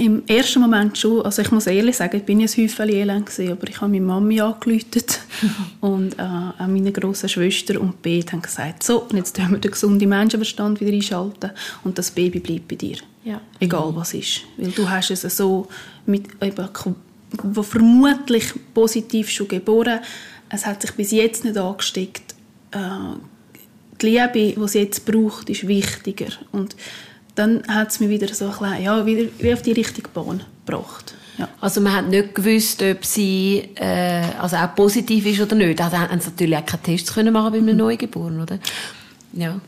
Im 0.00 0.22
ersten 0.26 0.60
Moment 0.60 0.96
schon. 0.96 1.20
Also 1.22 1.42
ich 1.42 1.50
muss 1.50 1.66
ehrlich 1.66 1.96
sagen, 1.96 2.16
ich 2.16 2.24
bin 2.24 2.40
ein 2.40 2.48
Häufchen 2.48 2.88
elend 2.88 3.26
gewesen, 3.26 3.52
aber 3.52 3.68
ich 3.68 3.80
habe 3.82 3.92
meine 3.92 4.04
Mami 4.04 4.40
angerufen 4.40 5.04
und 5.80 6.18
äh, 6.18 6.22
auch 6.22 6.66
meine 6.66 6.90
große 6.90 7.28
Schwester 7.28 7.78
und 7.78 8.00
Beth 8.00 8.32
haben 8.32 8.40
gesagt, 8.40 8.82
so, 8.82 9.02
und 9.02 9.16
jetzt 9.16 9.36
tun 9.36 9.50
wir 9.50 9.58
den 9.58 9.70
gesunden 9.70 10.08
Menschenverstand 10.08 10.80
wieder 10.80 10.92
einschalten 10.92 11.50
und 11.84 11.98
das 11.98 12.12
Baby 12.12 12.40
bleibt 12.40 12.68
bei 12.68 12.76
dir. 12.76 12.96
Ja. 13.24 13.42
Egal 13.60 13.94
was 13.94 14.14
ist. 14.14 14.40
Weil 14.56 14.70
du 14.70 14.88
hast 14.88 15.10
es 15.10 15.20
so 15.36 15.68
mit, 16.06 16.28
eben, 16.40 16.68
wo 17.42 17.62
vermutlich 17.62 18.54
positiv 18.72 19.28
schon 19.28 19.48
geboren, 19.48 20.00
es 20.48 20.64
hat 20.64 20.80
sich 20.80 20.92
bis 20.92 21.10
jetzt 21.10 21.44
nicht 21.44 21.58
angesteckt. 21.58 22.34
Äh, 22.70 22.78
die 24.00 24.06
Liebe, 24.06 24.32
die 24.32 24.64
es 24.64 24.72
jetzt 24.72 25.04
braucht, 25.04 25.50
ist 25.50 25.68
wichtiger. 25.68 26.32
Und 26.52 26.74
dann 27.40 27.62
hat 27.68 27.90
es 27.90 28.00
mich 28.00 28.10
wieder 28.10 28.32
so 28.34 28.46
ein 28.46 28.50
bisschen, 28.50 28.82
ja, 28.82 29.06
wieder, 29.06 29.30
wieder 29.38 29.54
auf 29.54 29.62
die 29.62 29.72
richtige 29.72 30.08
Bahn 30.10 30.42
gebracht. 30.66 31.14
Ja. 31.38 31.48
Also 31.60 31.80
man 31.80 31.94
hat 31.94 32.06
nicht 32.08 32.34
gewusst, 32.34 32.82
ob 32.82 33.04
sie 33.04 33.70
äh, 33.76 34.22
also 34.38 34.56
auch 34.56 34.74
positiv 34.74 35.24
ist 35.24 35.40
oder 35.40 35.56
nicht. 35.56 35.80
Also 35.80 35.98
haben 35.98 36.20
sie 36.20 36.28
natürlich 36.28 36.56
auch 36.58 36.66
keine 36.66 36.82
Tests 36.82 37.14
können 37.14 37.32
machen 37.32 37.52
bei 37.52 37.58
einem 37.58 37.70
mhm. 37.70 37.76
Neugeborenen, 37.76 38.42
oder? 38.42 38.58
Ja. 39.32 39.58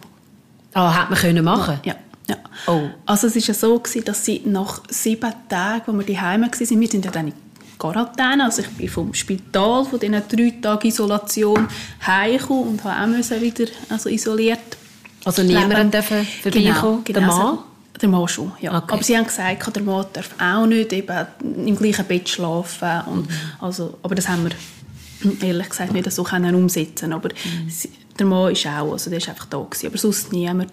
Ah, 0.74 0.94
hat 0.94 1.10
man 1.10 1.18
können 1.18 1.44
machen? 1.44 1.80
Ja. 1.84 1.94
ja. 2.28 2.36
Oh. 2.66 2.82
Also 3.06 3.28
es 3.28 3.36
war 3.36 3.42
ja 3.42 3.54
so, 3.54 3.78
gewesen, 3.78 4.04
dass 4.04 4.24
sie 4.24 4.42
nach 4.44 4.82
sieben 4.90 5.32
Tagen, 5.48 5.82
wo 5.86 5.92
wir 5.98 6.14
daheim 6.14 6.42
waren, 6.42 6.50
wir 6.58 6.88
sind 6.88 7.04
ja 7.04 7.10
dann 7.10 7.28
in 7.28 7.34
Quarantäne, 7.78 8.44
also 8.44 8.62
ich 8.62 8.68
bin 8.68 8.88
vom 8.88 9.14
Spital, 9.14 9.84
von 9.86 9.98
diesen 9.98 10.22
drei 10.28 10.54
Tagen 10.60 10.86
Isolation 10.86 11.68
heimgekommen 12.06 12.68
und 12.68 12.84
habe 12.84 13.14
auch 13.14 13.40
wieder 13.40 13.64
also 13.88 14.10
isoliert 14.10 14.76
also 15.24 15.42
niemand 15.42 15.94
dürfen 15.94 16.26
vorbeikommen? 16.42 16.72
Genau, 16.72 17.00
genau. 17.04 17.20
Der 17.20 17.20
Mann? 17.22 17.58
Der 18.00 18.08
Mann 18.08 18.28
schon, 18.28 18.52
ja. 18.60 18.76
Okay. 18.76 18.94
Aber 18.94 19.02
sie 19.02 19.16
haben 19.16 19.24
gesagt, 19.26 19.76
der 19.76 19.82
Mann 19.82 20.06
darf 20.12 20.30
auch 20.40 20.66
nicht 20.66 20.92
eben 20.92 21.26
im 21.66 21.76
gleichen 21.76 22.04
Bett 22.06 22.28
schlafen. 22.28 23.02
Und 23.06 23.28
mhm. 23.30 23.36
also, 23.60 23.98
aber 24.02 24.14
das 24.14 24.28
haben 24.28 24.44
wir 24.44 25.46
ehrlich 25.46 25.68
gesagt 25.68 25.92
nicht 25.92 26.10
so 26.10 26.24
können 26.24 26.54
umsetzen 26.54 27.12
Aber 27.12 27.28
mhm. 27.28 27.70
der 28.18 28.26
Mann 28.26 28.52
ist 28.52 28.66
auch, 28.66 28.92
also 28.92 29.10
der 29.10 29.18
ist 29.18 29.28
einfach 29.28 29.46
da 29.46 29.58
gewesen, 29.58 29.86
aber 29.86 29.98
sonst 29.98 30.32
niemand. 30.32 30.72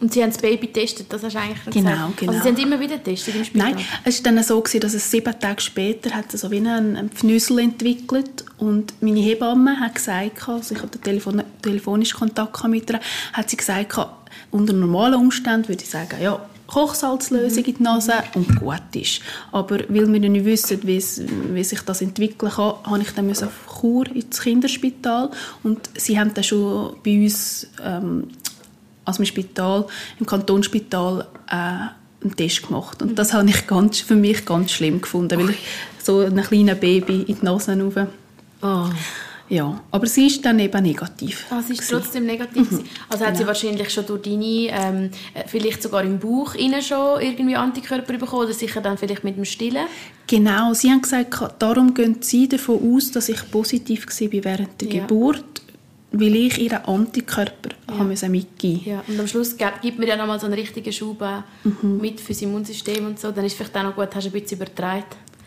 Und 0.00 0.12
Sie 0.12 0.22
haben 0.22 0.30
das 0.30 0.40
Baby 0.40 0.68
getestet, 0.68 1.06
das 1.12 1.22
hast 1.22 1.34
du 1.34 1.38
eigentlich 1.38 1.64
genau, 1.64 1.90
gesagt. 1.90 2.16
Genau, 2.18 2.32
Also 2.32 2.44
Sie 2.44 2.48
haben 2.48 2.56
immer 2.56 2.80
wieder 2.80 2.96
getestet 2.96 3.34
im 3.34 3.44
Spital? 3.44 3.72
Nein, 3.72 3.84
es 4.04 4.24
war 4.24 4.32
dann 4.32 4.42
so, 4.42 4.60
gewesen, 4.60 4.80
dass 4.80 4.94
es 4.94 5.10
sieben 5.10 5.38
Tage 5.38 5.60
später 5.60 6.10
hat 6.10 6.32
so 6.32 6.50
wie 6.50 6.56
einen, 6.56 7.10
Pfnüssel 7.10 7.58
entwickelt 7.58 8.44
und 8.58 8.94
meine 9.00 9.20
Hebamme 9.20 9.78
hat 9.78 9.96
gesagt, 9.96 10.48
also 10.48 10.74
ich 10.74 10.82
hatte 10.82 10.98
Telefon 10.98 11.42
telefonisch 11.62 12.14
Kontakt 12.14 12.66
mit 12.68 12.90
ihr, 12.90 13.00
hat 13.32 13.50
sie 13.50 13.56
gesagt, 13.56 13.98
unter 14.50 14.72
normalen 14.72 15.14
Umständen 15.14 15.68
würde 15.68 15.82
ich 15.82 15.90
sagen, 15.90 16.16
ja, 16.20 16.40
Kochsalzlösung 16.68 17.64
in 17.64 17.76
die 17.76 17.82
Nase 17.82 18.12
und 18.34 18.60
gut 18.60 18.94
ist. 18.94 19.22
Aber 19.52 19.78
weil 19.88 20.12
wir 20.12 20.20
nicht 20.20 20.44
wissen, 20.44 20.80
wie, 20.82 21.02
wie 21.54 21.64
sich 21.64 21.80
das 21.80 22.02
entwickeln 22.02 22.52
kann, 22.52 22.74
habe 22.84 23.00
ich 23.00 23.10
dann 23.12 23.30
auf 23.30 23.80
Chur 23.80 24.06
ins 24.14 24.40
Kinderspital 24.40 25.30
und 25.62 25.88
sie 25.96 26.20
haben 26.20 26.34
dann 26.34 26.44
schon 26.44 26.94
bei 27.02 27.22
uns 27.22 27.68
ähm, 27.82 28.28
also 29.08 29.22
im 29.22 29.26
Spital, 29.26 29.86
im 30.20 30.26
Kantonsspital 30.26 31.26
äh, 31.50 31.54
einen 31.54 32.36
Test 32.36 32.66
gemacht. 32.66 33.02
Und 33.02 33.18
das 33.18 33.32
habe 33.32 33.48
ich 33.48 33.66
ganz, 33.66 34.00
für 34.00 34.16
mich 34.16 34.44
ganz 34.44 34.72
schlimm 34.72 35.00
gefunden, 35.00 35.38
weil 35.38 35.50
ich 35.50 35.58
so 36.02 36.20
ein 36.20 36.42
kleines 36.42 36.78
Baby 36.78 37.22
in 37.22 37.38
die 37.38 37.44
Nase 37.44 37.78
rauf. 37.80 38.06
Oh. 38.62 38.86
Ja, 39.50 39.80
aber 39.90 40.06
sie 40.06 40.26
ist 40.26 40.44
dann 40.44 40.58
eben 40.58 40.82
negativ. 40.82 41.46
Ah, 41.48 41.62
sie 41.62 41.72
ist 41.72 41.88
trotzdem 41.88 42.26
negativ. 42.26 42.70
Mhm. 42.70 42.84
Also 43.08 43.24
hat 43.24 43.32
genau. 43.32 43.38
sie 43.38 43.46
wahrscheinlich 43.46 43.90
schon 43.90 44.04
durch 44.04 44.20
deine, 44.20 44.44
ähm, 44.44 45.10
vielleicht 45.46 45.82
sogar 45.82 46.04
im 46.04 46.18
Bauch 46.18 46.54
innen 46.54 46.82
schon 46.82 47.22
irgendwie 47.22 47.56
Antikörper 47.56 48.18
bekommen 48.18 48.42
oder 48.42 48.52
sicher 48.52 48.82
dann 48.82 48.98
vielleicht 48.98 49.24
mit 49.24 49.38
dem 49.38 49.46
Stillen? 49.46 49.86
Genau, 50.26 50.74
sie 50.74 50.90
haben 50.90 51.00
gesagt, 51.00 51.54
darum 51.60 51.94
gehen 51.94 52.16
sie 52.20 52.46
davon 52.46 52.94
aus, 52.94 53.10
dass 53.10 53.30
ich 53.30 53.50
positiv 53.50 54.06
war 54.06 54.44
während 54.44 54.80
der 54.82 54.88
ja. 54.88 55.00
Geburt 55.00 55.62
weil 56.10 56.34
ich 56.36 56.58
ihren 56.58 56.84
Antikörper 56.84 57.70
ja. 57.88 57.98
haben 57.98 58.08
mitgeben 58.30 58.82
ja. 58.84 59.04
Und 59.06 59.20
am 59.20 59.26
Schluss 59.26 59.56
gibt 59.56 59.98
mir 59.98 60.06
ja 60.06 60.16
nochmal 60.16 60.40
so 60.40 60.46
einen 60.46 60.54
richtigen 60.54 60.92
Schub 60.92 61.22
mhm. 61.64 61.98
mit 62.00 62.20
für 62.20 62.32
das 62.32 62.42
Immunsystem 62.42 63.06
und 63.06 63.20
so. 63.20 63.30
Dann 63.30 63.44
ist 63.44 63.52
es 63.52 63.58
vielleicht 63.58 63.76
auch 63.76 63.82
noch 63.82 63.94
gut, 63.94 64.08
hast 64.14 64.24
du 64.24 64.30
ein 64.30 64.40
bisschen 64.40 64.58
übertragen. 64.58 65.04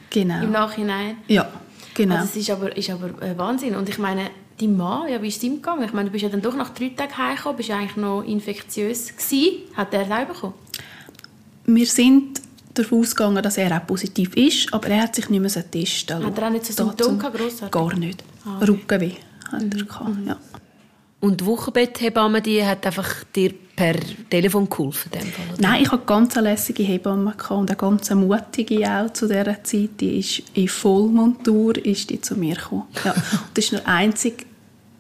Genau. 0.09 0.43
Im 0.43 0.51
Nachhinein. 0.51 1.17
Ja, 1.27 1.49
genau. 1.93 2.15
Also 2.15 2.25
es 2.25 2.35
ist 2.35 2.49
aber, 2.49 2.75
ist 2.75 2.89
aber 2.89 3.09
äh, 3.21 3.37
Wahnsinn. 3.37 3.75
Und 3.75 3.89
ich 3.89 3.97
meine, 3.97 4.29
dein 4.59 4.77
Mann, 4.77 5.09
ja, 5.09 5.21
wie 5.21 5.29
ist 5.29 5.37
es 5.37 5.43
ihm 5.43 5.55
gegangen? 5.55 5.83
Ich 5.83 5.93
meine, 5.93 6.09
du 6.09 6.11
bist 6.11 6.23
ja 6.23 6.29
dann 6.29 6.41
doch 6.41 6.55
nach 6.55 6.69
drei 6.69 6.89
Tagen 6.89 7.17
heimgekommen, 7.17 7.57
bist 7.57 7.69
ja 7.69 7.77
eigentlich 7.77 7.97
noch 7.97 8.21
infektiös 8.23 9.15
gewesen. 9.15 9.63
Hat 9.75 9.93
er 9.93 10.01
es 10.01 10.27
bekommen? 10.27 10.53
Wir 11.65 11.85
sind 11.85 12.41
davon 12.73 12.99
ausgegangen, 12.99 13.41
dass 13.41 13.57
er 13.57 13.75
auch 13.75 13.87
positiv 13.87 14.35
ist, 14.35 14.73
aber 14.73 14.89
er 14.89 15.03
hat 15.03 15.15
sich 15.15 15.29
nicht 15.29 15.41
mehr 15.41 15.49
testen 15.49 16.19
lassen. 16.19 16.25
Hat 16.25 16.37
er 16.37 16.47
auch 16.47 16.51
nicht 16.51 16.65
so 16.65 16.73
Symptome 16.73 17.17
gehabt, 17.17 17.71
Gar 17.71 17.95
nicht. 17.97 18.23
Ah, 18.45 18.57
okay. 18.57 18.71
Rückenweh 18.71 19.13
hat 19.51 19.63
er 19.63 19.85
gehabt, 19.85 20.17
ja. 20.25 20.37
Und 21.21 21.41
die 21.41 21.45
Wochenbetthebamme, 21.45 22.41
die 22.41 22.65
hat 22.65 22.85
einfach 22.85 23.23
dir 23.35 23.53
per 23.75 23.95
Telefon 24.29 24.67
geholfen? 24.69 25.11
Dem 25.11 25.21
Fall, 25.21 25.45
Nein, 25.59 25.83
ich 25.83 25.91
hatte 25.91 26.03
ganz 26.05 26.35
eine 26.35 26.49
lässige 26.49 26.83
Hebamme 26.83 27.35
und 27.49 27.69
eine 27.69 27.77
ganz 27.77 28.09
mutige 28.09 28.89
auch 28.89 29.13
zu 29.13 29.27
dieser 29.27 29.63
Zeit. 29.63 29.89
Die 29.99 30.19
ist 30.19 30.43
in 30.55 30.67
Vollmontur 30.67 31.77
ist 31.85 32.09
die 32.09 32.19
zu 32.19 32.35
mir 32.35 32.55
gekommen. 32.55 32.87
Ja. 33.05 33.11
Und 33.13 33.23
das 33.55 33.71
war 33.71 33.79
der 33.79 33.87
einzige 33.87 34.45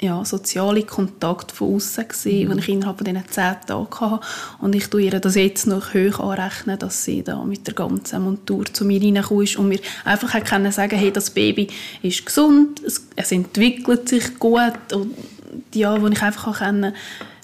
ja, 0.01 0.25
soziale 0.25 0.81
Kontakt 0.81 1.51
von 1.51 1.75
außen 1.75 2.05
mhm. 2.23 2.49
den 2.49 2.57
ich 2.57 2.69
innerhalb 2.69 2.97
von 2.97 3.05
diesen 3.05 3.23
zehn 3.29 3.55
Tagen 3.67 3.99
hatte. 3.99 4.19
Und 4.59 4.75
ich 4.75 4.87
tue 4.87 5.03
ihr 5.03 5.19
das 5.19 5.35
jetzt 5.35 5.67
noch 5.67 5.93
hoch 5.93 6.19
anrechnen, 6.19 6.79
dass 6.79 7.05
sie 7.05 7.23
da 7.23 7.43
mit 7.43 7.67
der 7.67 7.75
ganzen 7.75 8.23
Montur 8.23 8.65
zu 8.65 8.83
mir 8.83 8.99
reingekommen 8.99 9.43
ist 9.43 9.57
und 9.57 9.69
mir 9.69 9.79
einfach 10.03 10.43
können 10.43 10.71
sagen, 10.71 10.97
hey, 10.97 11.11
das 11.11 11.29
Baby 11.29 11.67
ist 12.01 12.25
gesund, 12.25 12.81
es, 12.83 13.07
es 13.15 13.31
entwickelt 13.31 14.09
sich 14.09 14.39
gut 14.39 14.91
und 14.91 15.13
ja, 15.73 16.01
wo 16.01 16.07
ich 16.07 16.21
einfach 16.21 16.59
kann, 16.59 16.93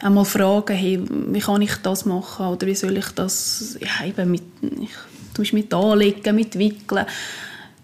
einmal 0.01 0.25
fragen, 0.25 0.75
hey, 0.75 1.01
wie 1.09 1.39
kann 1.39 1.61
ich 1.61 1.75
das 1.77 2.05
machen 2.05 2.47
oder 2.47 2.67
wie 2.67 2.75
soll 2.75 2.97
ich 2.97 3.09
das 3.09 3.77
ja, 3.79 4.05
eben 4.05 4.31
mit, 4.31 4.43
ich, 4.61 4.91
zum 5.33 5.43
Beispiel 5.43 5.59
mit 5.59 5.73
anlegen, 5.73 6.35
mit 6.35 6.57
wickeln. 6.57 7.05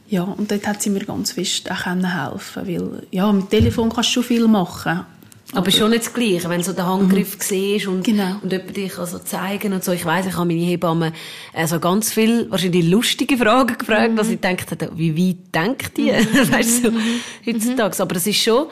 Ja, 0.10 0.24
und 0.24 0.52
dort 0.52 0.68
hat 0.68 0.82
sie 0.82 0.90
mir 0.90 1.06
ganz 1.06 1.32
fest 1.32 1.72
auch 1.72 1.86
helfen 1.86 2.68
weil 2.68 3.04
ja, 3.10 3.32
mit 3.32 3.50
Telefon 3.50 3.90
kannst 3.90 4.10
du 4.10 4.14
schon 4.14 4.24
viel 4.24 4.48
machen. 4.48 5.06
Aber, 5.52 5.62
aber 5.62 5.72
schon 5.72 5.92
nicht 5.92 6.06
das 6.06 6.14
Gleiche, 6.14 6.50
wenn 6.50 6.64
so 6.64 6.74
der 6.74 6.88
Handgriff 6.88 7.36
mhm. 7.36 7.42
siehst 7.42 7.88
und, 7.88 8.04
genau. 8.04 8.38
und 8.42 8.52
jemand 8.52 8.76
dich 8.76 8.98
also 8.98 9.20
zeigen 9.20 9.74
und 9.74 9.84
so. 9.84 9.92
Ich 9.92 10.04
weiß, 10.04 10.26
ich 10.26 10.34
habe 10.36 10.46
meine 10.46 10.62
Hebamme 10.62 11.14
also 11.54 11.80
ganz 11.80 12.12
viele, 12.12 12.50
wahrscheinlich 12.50 12.88
lustige 12.88 13.38
Fragen 13.38 13.78
gefragt, 13.78 14.12
mhm. 14.12 14.16
dass 14.16 14.30
ich 14.30 14.40
dachte, 14.40 14.90
wie 14.96 15.16
weit 15.16 15.54
denkt 15.54 15.98
die? 15.98 16.12
Mhm. 16.12 16.52
weißt 16.52 16.86
du, 16.86 16.92
so, 16.92 16.92
mhm. 16.92 17.20
heutzutage. 17.46 18.02
Aber 18.02 18.16
es 18.16 18.26
ist 18.26 18.42
schon, 18.42 18.66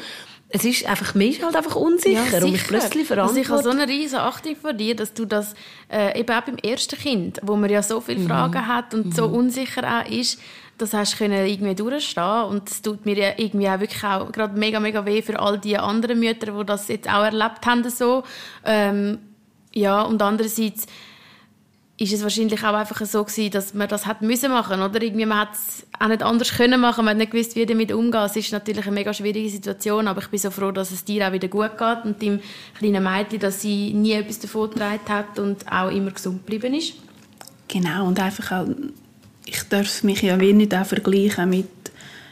es 0.54 0.66
ist 0.66 0.86
einfach, 0.86 1.16
man 1.16 1.28
ist 1.28 1.44
halt 1.44 1.56
einfach 1.56 1.76
unsicher 1.76 2.40
ja, 2.40 2.44
und 2.44 2.52
mich 2.52 2.68
plötzlich 2.68 3.08
verantwortet. 3.08 3.38
Also 3.38 3.42
ich 3.42 3.50
habe 3.50 3.64
so 3.64 3.70
eine 3.70 3.88
riesige 3.92 4.22
Achtung 4.22 4.56
vor 4.56 4.74
dir, 4.74 4.96
dass 4.96 5.14
du 5.14 5.26
das 5.26 5.54
äh, 5.92 6.20
eben 6.20 6.34
auch 6.34 6.42
beim 6.42 6.58
ersten 6.58 6.98
Kind, 6.98 7.40
wo 7.44 7.56
man 7.56 7.70
ja 7.70 7.82
so 7.82 8.02
viele 8.02 8.20
mhm. 8.20 8.28
Fragen 8.28 8.68
hat 8.68 8.94
und 8.94 9.08
mhm. 9.08 9.12
so 9.12 9.26
unsicher 9.28 9.84
auch 9.84 10.10
ist, 10.10 10.40
das 10.78 10.94
hast 10.94 11.20
du 11.20 11.26
irgendwie 11.26 11.76
durchstehen 11.76 12.44
und 12.50 12.70
es 12.70 12.82
tut 12.82 13.06
mir 13.06 13.16
ja 13.16 13.34
irgendwie 13.38 13.70
auch 13.70 13.80
wirklich 13.80 14.04
auch 14.04 14.32
gerade 14.32 14.58
mega, 14.58 14.80
mega 14.80 15.06
weh 15.06 15.22
für 15.22 15.40
all 15.40 15.60
die 15.60 15.78
anderen 15.78 16.20
Mütter, 16.20 16.52
die 16.52 16.66
das 16.66 16.88
jetzt 16.88 17.08
auch 17.08 17.24
erlebt 17.24 17.66
haben 17.66 17.88
so. 17.90 18.24
Ähm, 18.66 19.20
ja, 19.74 20.02
und 20.02 20.22
andererseits 20.22 20.88
ist 22.02 22.14
es 22.14 22.24
wahrscheinlich 22.24 22.64
auch 22.64 22.74
einfach 22.74 23.06
so 23.06 23.24
gewesen, 23.24 23.52
dass 23.52 23.76
man 23.76 23.88
das 23.88 24.08
hat 24.08 24.24
müssen 24.24 24.50
machen 24.50 24.82
oder? 24.82 25.00
Irgendwie 25.02 25.28
man 25.28 25.42
hat 25.42 25.54
es 25.54 25.86
auch 26.00 26.08
nicht 26.08 26.24
anders 26.24 26.52
können 26.52 26.82
machen 26.82 27.06
man 27.06 27.12
hat 27.12 27.18
nicht 27.20 27.32
gewusst 27.32 27.56
wie 27.56 27.66
damit 27.66 27.92
umgehen. 27.92 28.24
Es 28.24 28.36
ist 28.36 28.52
natürlich 28.52 28.88
eine 28.88 28.96
mega 28.96 29.14
schwierige 29.14 29.50
Situation 29.50 30.08
aber 30.08 30.22
ich 30.22 30.28
bin 30.28 30.40
so 30.40 30.50
froh 30.50 30.72
dass 30.72 30.90
es 30.90 31.06
dir 31.06 31.28
auch 31.28 31.32
wieder 31.32 31.48
gut 31.48 31.78
geht 31.78 32.04
und 32.04 32.20
dem 32.20 32.40
kleinen 32.80 33.04
Mädchen 33.04 33.40
dass 33.40 33.62
sie 33.62 33.94
nie 33.94 34.14
etwas 34.14 34.40
davon 34.40 34.72
getragen 34.72 35.00
hat 35.08 35.38
und 35.38 35.72
auch 35.72 35.92
immer 35.92 36.10
gesund 36.10 36.44
geblieben 36.44 36.74
ist. 36.74 36.94
Genau 37.68 38.08
und 38.08 38.20
einfach 38.20 38.52
auch 38.52 38.68
ich 39.46 39.62
darf 39.70 40.02
mich 40.04 40.24
ja 40.24 40.40
wie 40.40 40.54
nicht 40.54 40.74
auch 40.74 40.86
vergleichen 40.86 41.50
mit 41.52 41.68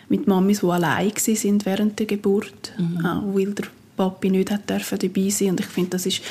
mit 0.07 0.25
Mamis 0.25 0.61
die 0.61 0.65
allein 0.65 1.11
sind 1.15 1.67
während 1.67 1.99
der 1.99 2.07
Geburt. 2.07 2.73
Mhm. 2.79 3.03
weil 3.35 3.53
der 3.53 3.65
Papi 3.95 4.29
nicht 4.29 4.49
hat 4.49 4.67
dürfen 4.69 4.97
dabei 4.97 5.29
sein. 5.29 5.49
Und 5.49 5.59
ich 5.59 5.65
finde 5.65 5.91
das 5.91 6.05
ist 6.05 6.21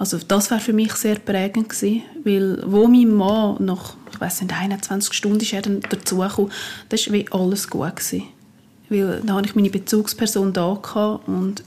also 0.00 0.16
das 0.16 0.50
war 0.50 0.60
für 0.60 0.72
mich 0.72 0.94
sehr 0.94 1.16
prägend 1.16 1.68
gewesen, 1.68 2.00
weil 2.24 2.62
wo 2.64 2.88
mein 2.88 3.14
Mann 3.14 3.62
nach, 3.62 3.96
ich 4.10 4.18
weiß 4.18 4.40
nicht, 4.40 4.54
21 4.54 5.12
Stunden 5.12 5.40
ist 5.40 5.52
er 5.52 5.60
dann 5.60 5.80
dazugekommen, 5.80 6.50
das 6.88 7.06
war 7.06 7.12
wie 7.12 7.26
alles 7.30 7.68
gut 7.68 7.96
gewesen. 7.96 8.22
Weil 8.88 9.20
da 9.20 9.34
hatte 9.34 9.50
ich 9.50 9.54
meine 9.54 9.68
Bezugsperson 9.68 10.54
da 10.54 10.78
gehabt 10.82 11.28
und 11.28 11.62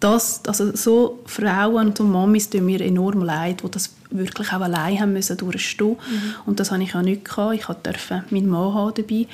das, 0.00 0.42
also 0.48 0.74
so 0.74 1.20
Frauen 1.26 1.88
und 1.90 2.00
Mamis 2.00 2.50
tun 2.50 2.66
mir 2.66 2.80
enorm 2.80 3.22
leid, 3.22 3.62
die 3.62 3.70
das 3.70 3.94
wirklich 4.10 4.52
auch 4.52 4.60
allein 4.60 5.00
haben 5.00 5.12
müssen 5.12 5.36
durchstehen. 5.36 5.90
Mhm. 5.90 6.34
Und 6.46 6.58
das 6.58 6.72
habe 6.72 6.82
ich 6.82 6.96
auch 6.96 7.02
nicht 7.02 7.24
gehabt. 7.24 7.54
Ich 7.54 7.64
durfte 7.66 8.24
meinen 8.30 8.48
Mann 8.48 8.74
haben 8.74 8.94
dabei. 8.94 9.28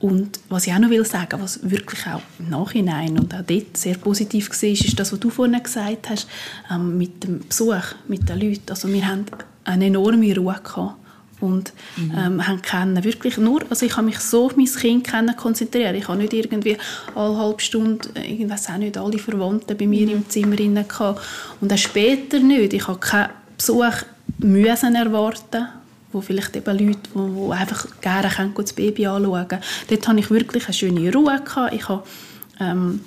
Und 0.00 0.40
was 0.48 0.66
ich 0.66 0.72
auch 0.72 0.78
noch 0.78 0.88
will 0.88 1.04
sagen, 1.04 1.40
was 1.40 1.60
wirklich 1.70 2.06
auch 2.06 2.22
im 2.38 2.48
Nachhinein 2.48 3.18
und 3.18 3.34
auch 3.34 3.42
dort 3.46 3.76
sehr 3.76 3.96
positiv 3.96 4.48
war, 4.50 4.68
ist 4.70 4.98
das, 4.98 5.12
was 5.12 5.20
du 5.20 5.28
vorhin 5.28 5.62
gesagt 5.62 6.08
hast, 6.08 6.26
ähm, 6.72 6.96
mit 6.96 7.22
dem 7.22 7.40
Besuch, 7.46 7.84
mit 8.08 8.26
den 8.26 8.40
Leuten. 8.40 8.70
Also 8.70 8.88
wir 8.88 9.06
haben 9.06 9.26
eine 9.64 9.86
enorme 9.86 10.34
Ruhe 10.34 10.58
gehabt 10.64 10.96
und 11.40 11.72
mhm. 11.96 12.12
ähm, 12.16 12.46
haben 12.46 12.62
können 12.62 13.04
wirklich 13.04 13.36
nur, 13.36 13.62
also 13.68 13.84
ich 13.84 13.94
habe 13.96 14.06
mich 14.06 14.18
so 14.20 14.46
auf 14.46 14.56
mein 14.56 14.66
Kind 14.66 15.06
können 15.06 15.36
konzentrieren. 15.36 15.94
Ich 15.94 16.08
habe 16.08 16.18
nicht 16.18 16.32
irgendwie 16.32 16.78
alle 17.14 17.36
halbe 17.36 17.60
Stunde, 17.60 18.08
irgendwas 18.14 18.70
auch 18.70 18.78
nicht 18.78 18.96
alle 18.96 19.18
Verwandten 19.18 19.76
bei 19.76 19.86
mir 19.86 20.06
mhm. 20.06 20.12
im 20.12 20.28
Zimmer 20.30 20.56
gehabt. 20.56 21.20
und 21.60 21.72
auch 21.72 21.78
später 21.78 22.38
nicht. 22.38 22.72
Ich 22.72 22.88
habe 22.88 22.98
keinen 22.98 23.30
Besuch 23.56 24.02
müssen 24.38 24.94
erwarten 24.94 25.68
wo 26.12 26.20
vielleicht 26.20 26.56
eben 26.56 26.78
Leute, 26.78 26.98
die, 27.14 27.46
die 27.46 27.52
einfach 27.52 27.86
gerne 28.00 28.28
können, 28.28 28.54
das 28.56 28.72
Baby 28.72 29.06
anschauen 29.06 29.48
können. 29.48 29.62
Dort 29.88 30.08
hatte 30.08 30.18
ich 30.18 30.30
wirklich 30.30 30.64
eine 30.64 30.74
schöne 30.74 31.12
Ruhe. 31.12 31.40
Gehabt. 31.44 31.74
Ich 31.74 31.88
habe 31.88 32.02
ähm, 32.58 33.00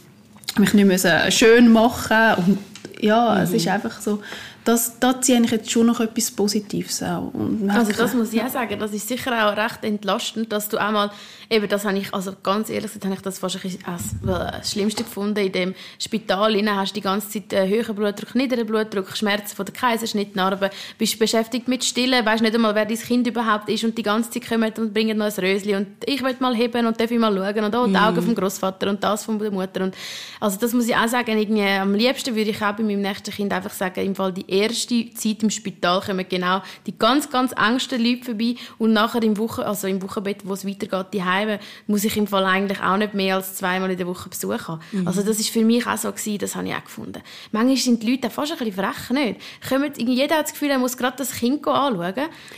mich 0.58 0.74
nicht 0.74 1.34
schön 1.34 1.72
machen 1.72 2.36
und 2.38 2.58
ja, 3.02 3.36
mhm. 3.36 3.42
es 3.42 3.52
ist 3.52 3.68
einfach 3.68 4.00
so, 4.00 4.22
das, 4.64 5.00
da 5.00 5.20
ziehe 5.20 5.42
ich 5.42 5.52
jetzt 5.52 5.70
schon 5.70 5.88
noch 5.88 6.00
etwas 6.00 6.32
Positives 6.32 7.04
auch. 7.04 7.32
also 7.68 7.92
das 7.92 8.14
muss 8.14 8.32
ich 8.32 8.42
auch 8.42 8.50
sagen, 8.50 8.80
das 8.80 8.94
ist 8.94 9.08
sicher 9.08 9.32
auch 9.32 9.58
recht 9.58 9.84
entlastend, 9.84 10.52
dass 10.52 10.70
du 10.70 10.78
einmal, 10.78 11.12
eben 11.50 11.68
das 11.68 11.84
habe 11.84 11.98
ich, 11.98 12.14
also 12.14 12.34
ganz 12.42 12.70
ehrlich 12.70 12.94
gesagt, 12.94 13.06
habe 13.06 13.16
ich 13.16 13.22
das 13.22 13.40
fast 13.40 13.60
ein 13.64 13.78
das 14.26 14.72
Schlimmste 14.72 15.04
gefunden, 15.04 15.40
in 15.40 15.52
dem 15.52 15.76
Spital 16.00 16.56
innen 16.56 16.76
hast 16.76 16.92
du 16.92 16.96
die 16.96 17.02
ganze 17.02 17.30
Zeit 17.30 17.52
äh, 17.52 17.68
höheren 17.68 17.96
Blutdruck, 17.96 18.36
niederen 18.36 18.66
Blutdruck, 18.66 19.16
Schmerzen 19.18 19.56
von 19.56 19.66
der 19.66 19.74
Kaiserschnittnarbe, 19.74 20.70
bist 20.98 21.20
beschäftigt 21.20 21.68
mit 21.68 21.84
Stillen, 21.84 22.26
weißt 22.26 22.42
nicht 22.42 22.56
einmal, 22.56 22.74
wer 22.74 22.86
dein 22.86 22.98
Kind 22.98 23.28
überhaupt 23.28 23.70
ist 23.70 23.84
und 23.84 23.98
die 23.98 24.04
ganze 24.04 24.32
Zeit 24.32 24.48
kommen 24.48 24.72
und 24.78 24.94
bringen 24.94 25.18
noch 25.18 25.26
ein 25.26 25.34
Rösli 25.34 25.76
und 25.76 25.88
ich 26.06 26.24
will 26.24 26.36
mal 26.40 26.56
heben 26.56 26.88
und 26.88 27.00
darf 27.00 27.12
ich 27.12 27.20
mal 27.20 27.36
schauen 27.36 27.66
und 27.66 27.76
oh, 27.76 27.86
die 27.86 27.92
mm. 27.92 27.96
Augen 27.98 28.22
vom 28.22 28.36
Großvater 28.36 28.90
und 28.90 29.04
das 29.04 29.26
von 29.26 29.38
der 29.40 29.52
Mutter 29.52 29.84
und 29.84 29.96
also 30.40 30.58
das 30.60 30.74
muss 30.74 30.88
ich 30.88 30.96
auch 30.96 31.08
sagen, 31.08 31.38
irgendwie, 31.38 31.64
am 31.64 31.94
liebsten 31.94 32.36
würde 32.36 32.52
ich 32.52 32.62
auch 32.62 32.74
bei 32.74 32.84
meinem 32.84 33.02
nächsten 33.02 33.32
Kind 33.32 33.52
einfach 33.52 33.72
sagen, 33.72 34.06
im 34.06 34.16
Fall 34.16 34.32
die 34.32 34.53
erste 34.54 35.14
Zeit 35.14 35.44
im 35.44 35.50
Spital 35.50 36.02
kommen 36.02 36.26
genau 36.28 36.62
die 36.86 36.98
ganz, 36.98 37.30
ganz 37.30 37.52
engsten 37.54 38.04
Leute 38.04 38.26
vorbei 38.26 38.56
und 38.78 38.94
nachher 38.94 39.24
im, 39.24 39.38
Woche, 39.38 39.66
also 39.66 39.88
im 39.88 40.02
Wochenbett, 40.02 40.46
wo 40.46 40.54
es 40.54 40.66
weitergeht, 40.66 41.08
die 41.14 41.24
Heime, 41.24 41.60
muss 41.88 42.04
ich 42.04 42.16
im 42.18 42.28
Fall 42.28 42.46
eigentlich 42.46 42.82
auch 42.82 42.98
nicht 42.98 43.14
mehr 43.14 43.36
als 43.36 43.56
zweimal 43.56 43.92
in 43.92 43.98
der 43.98 44.08
Woche 44.08 44.30
Besuch 44.30 44.68
haben. 44.68 44.82
Mhm. 44.92 45.08
Also 45.08 45.22
das 45.24 45.40
ist 45.40 45.50
für 45.50 45.64
mich 45.64 45.86
auch 45.88 45.98
so 45.98 46.12
gewesen, 46.12 46.38
das 46.38 46.56
habe 46.56 46.68
ich 46.68 46.76
auch 46.76 46.84
gefunden. 46.84 47.22
Manchmal 47.52 47.78
sind 47.78 48.04
die 48.04 48.12
Leute 48.12 48.30
fast 48.30 48.52
ein 48.52 48.58
bisschen 48.58 48.74
frech, 48.74 49.10
nicht? 49.10 49.40
Kommen, 49.68 49.92
jeder 49.98 50.38
hat 50.38 50.46
das 50.46 50.54
Gefühl, 50.54 50.70
er 50.70 50.80
muss 50.80 50.98
gerade 50.98 51.18
das 51.18 51.32
Kind 51.34 51.68
anschauen, 51.68 52.14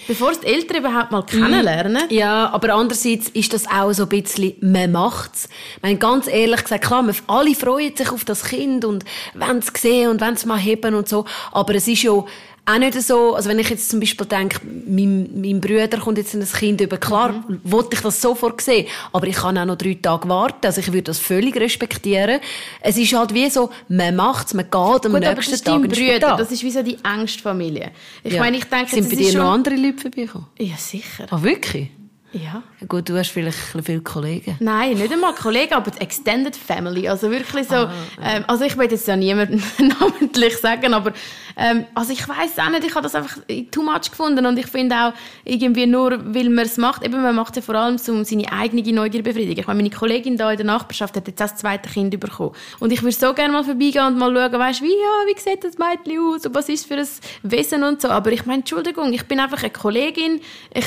bevor 0.07 0.31
es 0.31 0.39
die 0.39 0.47
Eltern 0.47 0.77
überhaupt 0.77 1.11
mal 1.11 1.25
kennenlernen. 1.25 2.03
Ja, 2.09 2.49
aber 2.49 2.73
andererseits 2.73 3.29
ist 3.29 3.53
das 3.53 3.67
auch 3.67 3.91
so 3.93 4.03
ein 4.03 4.09
bisschen, 4.09 4.53
man 4.61 4.91
macht's. 4.91 5.47
Ich 5.77 5.81
meine, 5.81 5.97
ganz 5.97 6.27
ehrlich 6.27 6.63
gesagt, 6.63 6.85
klar, 6.85 7.05
alle 7.27 7.55
freuen 7.55 7.95
sich 7.95 8.11
auf 8.11 8.25
das 8.25 8.43
Kind 8.43 8.85
und 8.85 9.05
wollen 9.33 9.59
es 9.59 9.81
sehen 9.81 10.09
und 10.09 10.21
wollen 10.21 10.33
es 10.33 10.45
mal 10.45 10.57
heben 10.57 10.95
und 10.95 11.07
so. 11.07 11.25
Aber 11.51 11.75
es 11.75 11.84
ist 11.87 12.03
ja 12.03 12.23
auch 12.67 12.77
nicht 12.79 12.99
so, 13.01 13.35
also 13.35 13.49
wenn 13.49 13.59
ich 13.59 13.69
jetzt 13.69 13.89
zum 13.89 13.99
Beispiel 13.99 14.25
denke, 14.25 14.59
mein, 14.87 15.29
mein 15.39 15.61
Bruder 15.61 15.99
kommt 15.99 16.17
jetzt 16.17 16.33
ein 16.33 16.43
Kind 16.43 16.81
über, 16.81 16.97
klar, 16.97 17.31
mhm. 17.31 17.59
wollte 17.63 17.95
ich 17.95 18.01
das 18.01 18.19
sofort 18.21 18.59
sehen, 18.61 18.87
aber 19.13 19.27
ich 19.27 19.35
kann 19.35 19.57
auch 19.57 19.65
noch 19.65 19.77
drei 19.77 19.97
Tage 20.01 20.27
warten, 20.27 20.65
also 20.65 20.81
ich 20.81 20.87
würde 20.87 21.03
das 21.03 21.19
völlig 21.19 21.55
respektieren. 21.57 22.39
Es 22.81 22.97
ist 22.97 23.13
halt 23.13 23.33
wie 23.33 23.49
so, 23.49 23.69
man 23.87 24.15
macht's, 24.15 24.53
man 24.53 24.65
geht 24.65 24.73
am 24.73 25.11
Gut, 25.11 25.19
nächsten 25.19 25.51
das 25.51 25.61
Tag 25.61 25.83
in 25.83 25.89
Brüder, 25.89 26.35
das 26.37 26.51
ist 26.51 26.63
wie 26.63 26.71
so 26.71 26.81
die 26.81 26.97
Ängstfamilie. 27.03 27.91
Ich 28.23 28.33
ja. 28.33 28.41
meine, 28.41 28.57
ich 28.57 28.65
denke, 28.65 28.89
Sind 28.89 29.09
bei 29.09 29.15
dir 29.15 29.37
noch 29.37 29.51
andere 29.51 29.75
Leute 29.75 30.01
vorbeigekommen? 30.01 30.47
Ja, 30.57 30.75
sicher. 30.77 31.27
Ah, 31.29 31.41
wirklich? 31.43 31.89
Ja. 32.35 32.63
Gut, 32.89 33.07
du 33.07 33.17
hast 33.17 33.29
vielleicht 33.29 33.57
viele 33.57 34.01
Kollegen. 34.01 34.57
Nein, 34.59 34.97
nicht 34.97 35.11
einmal 35.11 35.33
Kollegen, 35.33 35.73
aber 35.73 35.89
die 35.89 36.01
Extended 36.01 36.53
Family. 36.53 37.07
Also 37.07 37.31
wirklich 37.31 37.65
so. 37.65 37.75
Ah, 37.75 37.93
ja. 38.21 38.35
ähm, 38.35 38.43
also 38.47 38.65
ich 38.65 38.77
will 38.77 38.91
jetzt 38.91 39.07
ja 39.07 39.15
niemandem 39.15 39.63
namentlich 39.99 40.57
sagen, 40.57 40.93
aber 40.93 41.13
ähm, 41.55 41.85
also 41.95 42.11
ich 42.11 42.27
weiß 42.27 42.59
auch 42.59 42.69
nicht. 42.71 42.83
Ich 42.83 42.93
habe 42.93 43.03
das 43.03 43.15
einfach 43.15 43.37
too 43.71 43.83
much 43.83 44.09
gefunden 44.09 44.45
und 44.45 44.59
ich 44.59 44.67
finde 44.67 44.95
auch 44.95 45.13
irgendwie 45.45 45.85
nur, 45.85 46.11
weil 46.35 46.49
man 46.49 46.65
es 46.65 46.75
macht. 46.77 47.03
Eben 47.03 47.21
man 47.21 47.35
macht 47.35 47.51
es 47.51 47.55
ja 47.55 47.61
vor 47.61 47.75
allem 47.75 47.95
um 48.09 48.25
seine 48.25 48.51
eigene 48.51 48.83
Neugier 48.91 49.23
befriedigen. 49.23 49.61
Ich 49.61 49.67
meine, 49.67 49.77
meine 49.77 49.89
Kollegin 49.95 50.35
da 50.35 50.51
in 50.51 50.57
der 50.57 50.65
Nachbarschaft 50.65 51.15
hat 51.15 51.29
jetzt 51.29 51.39
das 51.39 51.55
zweite 51.55 51.89
Kind 51.89 52.19
bekommen 52.19 52.51
und 52.79 52.91
ich 52.91 53.01
würde 53.01 53.15
so 53.15 53.33
gerne 53.33 53.53
mal 53.53 53.63
vorbeigehen 53.63 54.07
und 54.07 54.17
mal 54.17 54.33
schauen, 54.33 54.59
weißt 54.59 54.81
wie 54.81 54.87
ja, 54.87 55.33
wie 55.33 55.39
sieht 55.39 55.63
das 55.63 55.77
Mädchen 55.77 56.19
aus 56.19 56.45
und 56.45 56.53
was 56.53 56.67
ist 56.67 56.85
für 56.85 56.95
ein 56.95 57.07
Wesen 57.43 57.83
und 57.83 58.01
so. 58.01 58.09
Aber 58.09 58.33
ich 58.33 58.45
meine, 58.45 58.59
Entschuldigung, 58.59 59.13
ich 59.13 59.23
bin 59.23 59.39
einfach 59.39 59.61
eine 59.61 59.69
Kollegin. 59.71 60.41
Ich 60.73 60.85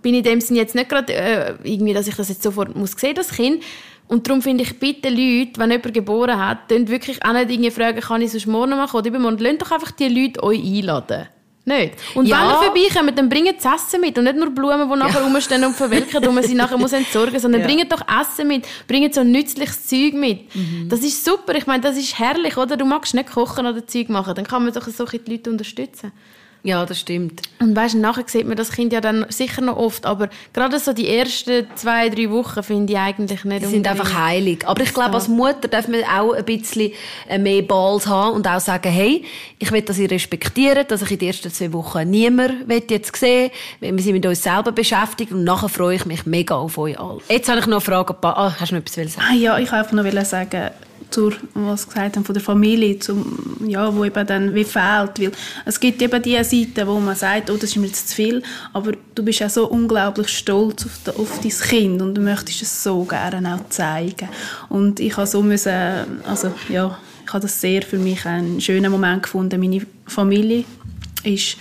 bin 0.00 0.14
in 0.14 0.22
dem 0.22 0.40
Sinne 0.40 0.60
jetzt 0.60 0.74
nicht 0.74 0.88
gerade 0.88 1.12
äh, 1.12 1.54
irgendwie, 1.62 1.94
dass 1.94 2.06
ich 2.06 2.14
das 2.14 2.28
jetzt 2.28 2.42
sofort 2.42 2.76
muss 2.76 2.92
sehen, 2.92 3.14
das 3.14 3.30
Kind. 3.30 3.62
Und 4.08 4.26
darum 4.26 4.40
finde 4.40 4.64
ich, 4.64 4.78
bitte 4.78 5.10
Leute, 5.10 5.52
wenn 5.58 5.70
jemand 5.70 5.92
geboren 5.92 6.38
hat, 6.38 6.70
dann 6.70 6.88
wirklich 6.88 7.22
auch 7.22 7.34
nicht 7.34 7.50
irgendwie 7.50 7.70
fragen, 7.70 8.00
kann 8.00 8.22
ich 8.22 8.30
sonst 8.30 8.46
morgen 8.46 8.70
machen 8.70 8.96
oder 8.96 9.08
übermorgen. 9.08 9.38
Lasst 9.38 9.62
doch 9.62 9.70
einfach 9.72 9.90
die 9.90 10.08
Leute 10.08 10.42
euch 10.42 10.58
einladen. 10.58 11.28
Nicht? 11.68 11.94
Und 12.14 12.26
ja. 12.26 12.40
wenn 12.40 12.48
ihr 12.48 12.88
vorbeikommt, 12.88 13.18
dann 13.18 13.28
bringt 13.28 13.62
das 13.62 13.82
Essen 13.82 14.00
mit. 14.00 14.16
Und 14.16 14.24
nicht 14.24 14.36
nur 14.36 14.48
Blumen, 14.50 14.90
die 14.90 14.98
nachher 14.98 15.20
ja. 15.20 15.26
rumstehen 15.26 15.62
und 15.62 15.76
verwelken, 15.76 16.22
die 16.22 16.28
man 16.28 16.42
sie 16.42 16.54
nachher 16.54 16.78
muss 16.78 16.94
entsorgen 16.94 17.34
muss, 17.34 17.42
sondern 17.42 17.60
ja. 17.60 17.66
bringt 17.66 17.92
doch 17.92 18.00
Essen 18.08 18.48
mit. 18.48 18.66
Bringt 18.86 19.14
so 19.14 19.22
nützliches 19.22 19.86
Zeug 19.86 20.14
mit. 20.14 20.54
Mhm. 20.54 20.88
Das 20.88 21.00
ist 21.00 21.22
super. 21.22 21.54
Ich 21.56 21.66
meine, 21.66 21.82
das 21.82 21.98
ist 21.98 22.18
herrlich, 22.18 22.56
oder? 22.56 22.78
Du 22.78 22.86
magst 22.86 23.12
nicht 23.12 23.30
kochen 23.30 23.66
oder 23.66 23.86
Zeug 23.86 24.08
machen. 24.08 24.34
Dann 24.34 24.46
kann 24.46 24.64
man 24.64 24.72
doch 24.72 24.88
solche 24.88 25.20
Leute 25.26 25.50
unterstützen. 25.50 26.12
Ja, 26.64 26.84
das 26.84 27.00
stimmt. 27.00 27.42
Und 27.60 27.74
weißt, 27.76 27.94
nachher 27.94 28.24
sieht 28.26 28.46
man 28.46 28.56
das 28.56 28.72
Kind 28.72 28.92
ja 28.92 29.00
dann 29.00 29.26
sicher 29.28 29.62
noch 29.62 29.76
oft, 29.76 30.04
aber 30.04 30.28
gerade 30.52 30.78
so 30.78 30.92
die 30.92 31.08
ersten 31.08 31.66
zwei, 31.76 32.08
drei 32.08 32.30
Wochen 32.30 32.62
finde 32.62 32.92
ich 32.92 32.98
eigentlich 32.98 33.44
nicht 33.44 33.62
Die 33.62 33.66
sind 33.66 33.86
einfach 33.86 34.12
heilig. 34.14 34.66
Aber 34.66 34.82
ich 34.82 34.92
glaube, 34.92 35.14
als 35.14 35.28
Mutter 35.28 35.68
darf 35.68 35.86
man 35.88 36.02
auch 36.04 36.32
ein 36.32 36.44
bisschen 36.44 36.92
äh, 37.28 37.38
mehr 37.38 37.62
Balls 37.62 38.06
haben 38.06 38.34
und 38.34 38.46
auch 38.46 38.60
sagen, 38.60 38.90
hey, 38.90 39.24
ich 39.58 39.70
will, 39.70 39.82
dass 39.82 39.98
ihr 39.98 40.10
respektiert, 40.10 40.90
dass 40.90 41.02
ich 41.02 41.12
in 41.12 41.18
den 41.18 41.28
ersten 41.28 41.52
zwei 41.52 41.72
Wochen 41.72 42.10
niemand 42.10 42.68
jetzt 42.90 43.14
sehen 43.16 43.50
Wir 43.80 43.98
sind 43.98 44.12
mit 44.12 44.26
uns 44.26 44.42
selber 44.42 44.72
beschäftigt 44.72 45.32
und 45.32 45.44
nachher 45.44 45.68
freue 45.68 45.96
ich 45.96 46.06
mich 46.06 46.26
mega 46.26 46.56
auf 46.56 46.76
euch 46.76 46.98
alle. 46.98 47.20
Jetzt 47.28 47.48
habe 47.48 47.60
ich 47.60 47.66
noch 47.66 47.78
eine 47.78 47.80
Frage. 47.80 48.16
Ah, 48.22 48.54
hast 48.58 48.72
du 48.72 48.74
noch 48.74 48.82
etwas 48.82 49.14
sagen? 49.14 49.26
Ah, 49.30 49.34
ja, 49.34 49.58
ich 49.58 49.70
wollte 49.70 49.88
einfach 49.88 49.92
noch 50.14 50.24
sagen, 50.24 50.70
zur, 51.10 51.32
was 51.54 51.86
gesagt 51.86 52.16
haben, 52.16 52.24
von 52.24 52.34
der 52.34 52.42
Familie, 52.42 52.98
zum, 52.98 53.56
ja, 53.66 53.94
wo 53.94 54.04
eben 54.04 54.26
dann 54.26 54.54
wie 54.54 54.64
fehlt. 54.64 55.20
Weil 55.20 55.32
es 55.64 55.80
gibt 55.80 56.02
eben 56.02 56.22
diese 56.22 56.44
Seite, 56.44 56.86
wo 56.86 56.98
man 57.00 57.16
sagt, 57.16 57.50
oh, 57.50 57.54
das 57.54 57.70
ist 57.70 57.76
mir 57.76 57.86
jetzt 57.86 58.10
zu 58.10 58.16
viel, 58.16 58.42
aber 58.72 58.92
du 59.14 59.24
bist 59.24 59.40
ja 59.40 59.48
so 59.48 59.66
unglaublich 59.68 60.28
stolz 60.28 60.86
auf, 60.86 60.98
de, 61.04 61.14
auf 61.14 61.40
dein 61.40 61.50
Kind 61.50 62.02
und 62.02 62.14
du 62.14 62.20
möchtest 62.20 62.62
es 62.62 62.82
so 62.82 63.04
gerne 63.04 63.54
auch 63.54 63.68
zeigen. 63.68 64.28
Und 64.68 65.00
ich 65.00 65.16
habe 65.16 65.26
so 65.26 65.42
müssen, 65.42 65.72
also 66.24 66.52
ja, 66.68 66.98
ich 67.24 67.32
habe 67.32 67.42
das 67.42 67.60
sehr 67.60 67.82
für 67.82 67.98
mich 67.98 68.24
einen 68.24 68.60
schönen 68.60 68.90
Moment 68.90 69.24
gefunden. 69.24 69.60
Meine 69.60 69.82
Familie 70.06 70.64
ist 71.24 71.56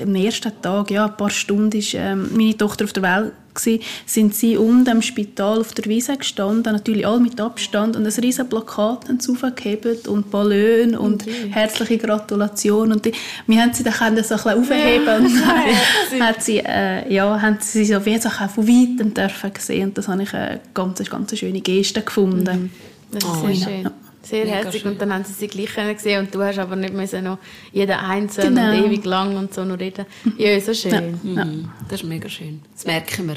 am 0.00 0.14
ersten 0.14 0.52
Tag, 0.62 0.90
ja, 0.90 1.06
ein 1.06 1.16
paar 1.16 1.30
Stunden, 1.30 1.78
ist 1.78 1.94
ähm, 1.94 2.30
meine 2.36 2.56
Tochter 2.56 2.84
auf 2.84 2.92
der 2.92 3.02
Welt 3.02 3.32
gewesen, 3.54 3.82
sind 4.06 4.34
sie 4.34 4.56
um 4.56 4.84
dem 4.84 5.00
Spital 5.00 5.60
auf 5.60 5.72
der 5.72 5.84
Wiese 5.86 6.16
gestanden, 6.16 6.72
natürlich 6.72 7.06
alle 7.06 7.20
mit 7.20 7.40
Abstand 7.40 7.96
und 7.96 8.04
ein 8.04 8.12
riesen 8.12 8.48
Plakat 8.48 9.06
aufgehebt 9.08 10.08
und 10.08 10.30
Ballon 10.30 10.96
und 10.96 11.22
okay. 11.22 11.50
herzliche 11.50 11.98
Gratulation 11.98 12.92
und 12.92 13.04
die, 13.04 13.12
wir 13.46 13.60
haben 13.60 13.72
sie 13.72 13.84
dann 13.84 13.94
können 13.94 14.24
so 14.24 14.34
ein 14.34 14.42
bisschen 14.42 14.60
aufheben 14.60 15.06
ja. 15.06 15.16
und 15.18 16.20
dann 16.20 16.20
hat 16.28 16.42
sie, 16.42 16.58
äh, 16.58 17.12
ja, 17.12 17.40
haben 17.40 17.58
sie 17.60 17.84
so 17.84 18.04
wie 18.04 18.18
so 18.18 18.28
von 18.28 18.66
weitem 18.66 19.14
dürfen 19.14 19.52
sehen 19.58 19.88
und 19.88 19.98
das 19.98 20.08
habe 20.08 20.22
ich 20.22 20.34
eine 20.34 20.60
ganz, 20.74 21.02
ganz 21.08 21.38
schöne 21.38 21.60
Geste 21.60 22.02
gefunden. 22.02 22.62
Mhm. 22.62 22.70
Das 23.12 23.22
ist 23.22 23.30
oh, 23.30 23.46
sehr 23.46 23.54
schön. 23.54 23.82
Ja. 23.84 23.92
Sehr 24.24 24.46
herzig. 24.46 24.84
Und 24.86 25.00
dann 25.00 25.12
haben 25.12 25.24
sie 25.24 25.32
sie 25.32 25.48
gleich 25.48 25.74
gesehen 25.96 26.24
und 26.24 26.34
du 26.34 26.42
hast 26.42 26.58
aber 26.58 26.76
nicht 26.76 26.94
mehr 26.94 27.22
noch 27.22 27.38
jeden 27.72 27.92
einzelnen 27.92 28.54
genau. 28.54 28.84
und 28.84 28.90
ewig 28.90 29.04
lang 29.04 29.36
und 29.36 29.52
so 29.52 29.64
noch 29.64 29.78
reden. 29.78 30.06
Ja, 30.38 30.58
so 30.60 30.72
schön. 30.72 31.18
Ja. 31.22 31.44
Mhm. 31.44 31.70
Das 31.88 32.00
ist 32.02 32.08
mega 32.08 32.28
schön. 32.28 32.62
Das 32.72 32.86
merken 32.86 33.28
wir. 33.28 33.36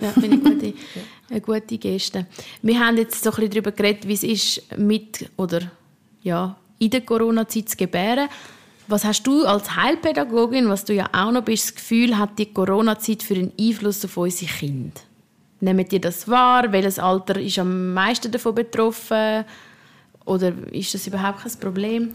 Ja, 0.00 0.12
finde 0.12 0.36
ich 0.36 0.42
gute, 0.42 0.74
eine 1.30 1.40
gute 1.40 1.78
Geste. 1.78 2.26
Wir 2.62 2.78
haben 2.80 2.96
jetzt 2.96 3.22
so 3.22 3.30
ein 3.30 3.36
bisschen 3.36 3.50
darüber 3.50 3.72
geredet, 3.72 4.08
wie 4.08 4.14
es 4.14 4.22
ist, 4.22 4.78
mit 4.78 5.28
oder 5.36 5.60
ja, 6.22 6.56
in 6.78 6.90
der 6.90 7.02
Corona-Zeit 7.02 7.68
zu 7.68 7.76
gebären. 7.76 8.28
Was 8.88 9.04
hast 9.04 9.24
du 9.24 9.44
als 9.44 9.76
Heilpädagogin, 9.76 10.68
was 10.68 10.84
du 10.84 10.94
ja 10.94 11.08
auch 11.12 11.30
noch 11.30 11.44
bist, 11.44 11.68
das 11.68 11.74
Gefühl, 11.76 12.18
hat 12.18 12.38
die 12.38 12.52
Corona-Zeit 12.52 13.22
für 13.22 13.34
einen 13.34 13.52
Einfluss 13.60 14.04
auf 14.04 14.16
unsere 14.16 14.50
Kinder? 14.50 15.00
Nehmt 15.60 15.92
ihr 15.92 16.00
das 16.00 16.26
wahr? 16.26 16.72
Welches 16.72 16.98
Alter 16.98 17.38
ist 17.38 17.58
am 17.58 17.92
meisten 17.92 18.32
davon 18.32 18.54
betroffen? 18.54 19.44
Oder 20.24 20.52
ist 20.72 20.94
das 20.94 21.06
überhaupt 21.06 21.42
kein 21.42 21.52
Problem? 21.60 22.10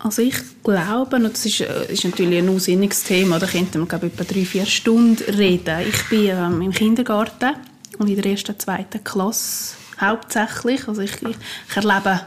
Also 0.00 0.22
ich 0.22 0.36
glaube, 0.62 1.16
und 1.16 1.24
das 1.24 1.44
ist, 1.44 1.60
äh, 1.60 1.92
ist 1.92 2.04
natürlich 2.04 2.38
ein 2.38 2.48
unsinniges 2.48 3.02
Thema, 3.02 3.38
da 3.38 3.46
könnte 3.46 3.78
man 3.78 3.88
glaube 3.88 4.06
ich, 4.06 4.12
etwa 4.12 4.24
drei, 4.24 4.44
vier 4.44 4.66
Stunden 4.66 5.34
reden. 5.34 5.80
Ich 5.88 6.08
bin 6.08 6.26
ähm, 6.26 6.62
im 6.62 6.72
Kindergarten 6.72 7.56
und 7.98 8.08
in 8.08 8.16
der 8.16 8.26
ersten, 8.26 8.56
zweiten 8.58 9.02
Klasse 9.02 9.74
hauptsächlich. 10.00 10.86
Also 10.86 11.02
ich, 11.02 11.20
ich, 11.22 11.36
erlebe 11.74 12.20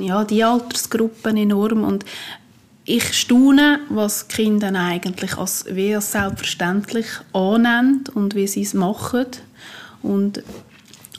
ja, 0.00 0.24
die 0.24 0.42
Altersgruppen 0.42 1.36
enorm 1.36 1.84
und 1.84 2.04
ich 2.86 3.12
staune, 3.12 3.80
was 3.88 4.28
die 4.28 4.36
Kinder 4.36 4.72
eigentlich 4.74 5.36
als, 5.36 5.66
wie 5.68 5.94
als 5.94 6.12
selbstverständlich 6.12 7.06
annehmen 7.32 8.04
und 8.14 8.34
wie 8.34 8.46
sie 8.46 8.62
es 8.62 8.74
machen. 8.74 9.26
Und 10.02 10.42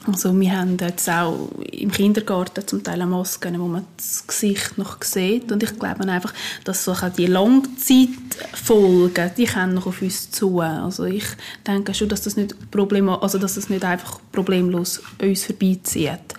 also 0.07 0.39
wir 0.39 0.57
haben 0.57 0.77
jetzt 0.79 1.09
auch 1.09 1.49
im 1.71 1.91
Kindergarten 1.91 2.65
zum 2.65 2.83
Teil 2.83 3.05
Masken, 3.05 3.59
wo 3.59 3.67
man 3.67 3.85
das 3.97 4.25
Gesicht 4.25 4.77
noch 4.77 5.03
sieht. 5.03 5.51
Und 5.51 5.63
ich 5.63 5.77
glaube 5.77 6.07
einfach, 6.07 6.33
dass 6.63 6.85
so 6.85 6.95
die 7.17 7.25
Langzeitfolgen, 7.25 9.31
die 9.37 9.45
kommen 9.45 9.73
noch 9.73 9.87
auf 9.87 10.01
uns 10.01 10.31
zu. 10.31 10.61
Also 10.61 11.03
ich 11.03 11.25
denke 11.65 11.93
schon, 11.93 12.09
dass 12.09 12.21
das 12.21 12.37
nicht, 12.37 12.71
Problem, 12.71 13.09
also 13.09 13.37
dass 13.37 13.55
das 13.55 13.69
nicht 13.69 13.83
einfach 13.83 14.19
problemlos 14.31 15.01
an 15.19 15.29
uns 15.29 15.43
vorbeizieht. 15.43 16.33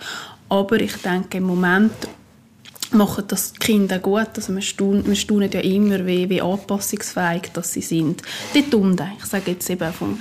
Aber 0.49 0.81
ich 0.81 0.95
denke, 0.97 1.37
im 1.37 1.43
Moment 1.43 1.93
machen 2.91 3.25
das 3.27 3.53
die 3.53 3.59
Kinder 3.59 3.99
gut. 3.99 4.29
Also 4.35 4.53
wir 4.53 4.61
staunen 4.61 5.51
ja 5.51 5.59
immer, 5.59 6.05
wie, 6.05 6.29
wie 6.29 6.41
anpassungsfähig 6.41 7.51
dass 7.53 7.73
sie 7.73 7.81
sind. 7.81 8.21
Dort 8.53 8.73
unten, 8.73 9.11
ich 9.19 9.25
sage 9.25 9.51
jetzt 9.51 9.69
eben 9.69 9.93
vom 9.93 10.19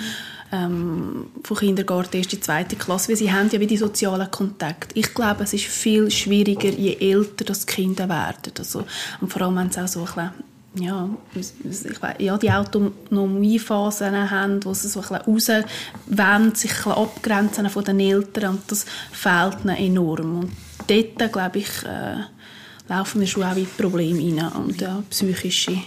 ähm, 0.52 1.26
von 1.42 1.56
Kindergarten, 1.56 2.16
erste, 2.16 2.40
zweite 2.40 2.76
Klasse, 2.76 3.10
weil 3.10 3.16
sie 3.16 3.32
haben 3.32 3.50
ja 3.50 3.60
wie 3.60 3.66
die 3.66 3.76
sozialen 3.76 4.30
Kontakte. 4.30 4.98
Ich 4.98 5.12
glaube, 5.14 5.44
es 5.44 5.52
ist 5.52 5.66
viel 5.66 6.10
schwieriger, 6.10 6.70
je 6.70 6.96
älter 6.96 7.44
das 7.44 7.66
Kinder 7.66 8.08
werden. 8.08 8.52
Also, 8.58 8.84
und 9.20 9.32
vor 9.32 9.42
allem, 9.42 9.56
wenn 9.56 9.70
sie 9.70 9.82
auch 9.82 9.88
so 9.88 10.00
ein 10.00 10.06
bisschen 10.06 10.30
ja, 10.74 11.08
ich 11.34 12.02
weiß, 12.02 12.14
ja, 12.18 12.36
die 12.38 12.50
Autonomiephasen 12.50 14.30
haben, 14.30 14.64
wo 14.64 14.74
sie 14.74 14.88
so 14.88 15.00
ein 15.00 15.24
bisschen 15.26 15.64
rauswenden, 16.06 16.54
sich 16.54 16.70
ein 16.70 16.76
bisschen 16.76 16.92
abgrenzen 16.92 17.70
von 17.70 17.84
den 17.84 18.00
Eltern 18.00 18.50
und 18.50 18.70
das 18.70 18.86
fehlt 19.10 19.64
ihnen 19.64 19.76
enorm. 19.76 20.40
Und 20.40 20.52
dort, 20.86 21.32
glaube 21.32 21.58
ich, 21.58 21.68
äh, 21.84 22.22
laufen 22.88 23.20
wir 23.20 23.26
schon 23.26 23.44
auch 23.44 23.56
in 23.56 23.66
Probleme 23.66 24.42
rein 24.42 24.52
und 24.52 24.80
ja, 24.80 25.02
psychische 25.10 25.78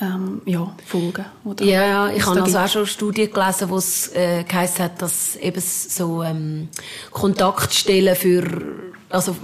ähm, 0.00 0.42
ja, 0.46 0.74
Folgen. 0.84 1.24
Oder 1.44 1.64
ja, 1.64 1.86
ja, 1.86 2.10
ich 2.10 2.24
habe 2.26 2.42
also 2.42 2.58
auch 2.58 2.68
schon 2.68 2.86
Studien 2.86 3.30
gelesen, 3.32 3.70
wo 3.70 3.76
es 3.76 4.08
äh, 4.14 4.44
geheißen 4.44 4.84
hat, 4.84 5.02
dass 5.02 5.36
eben 5.36 5.60
so 5.60 6.22
ähm, 6.22 6.68
Kontaktstellen 7.10 8.16
für 8.16 8.42
Also, 9.08 9.36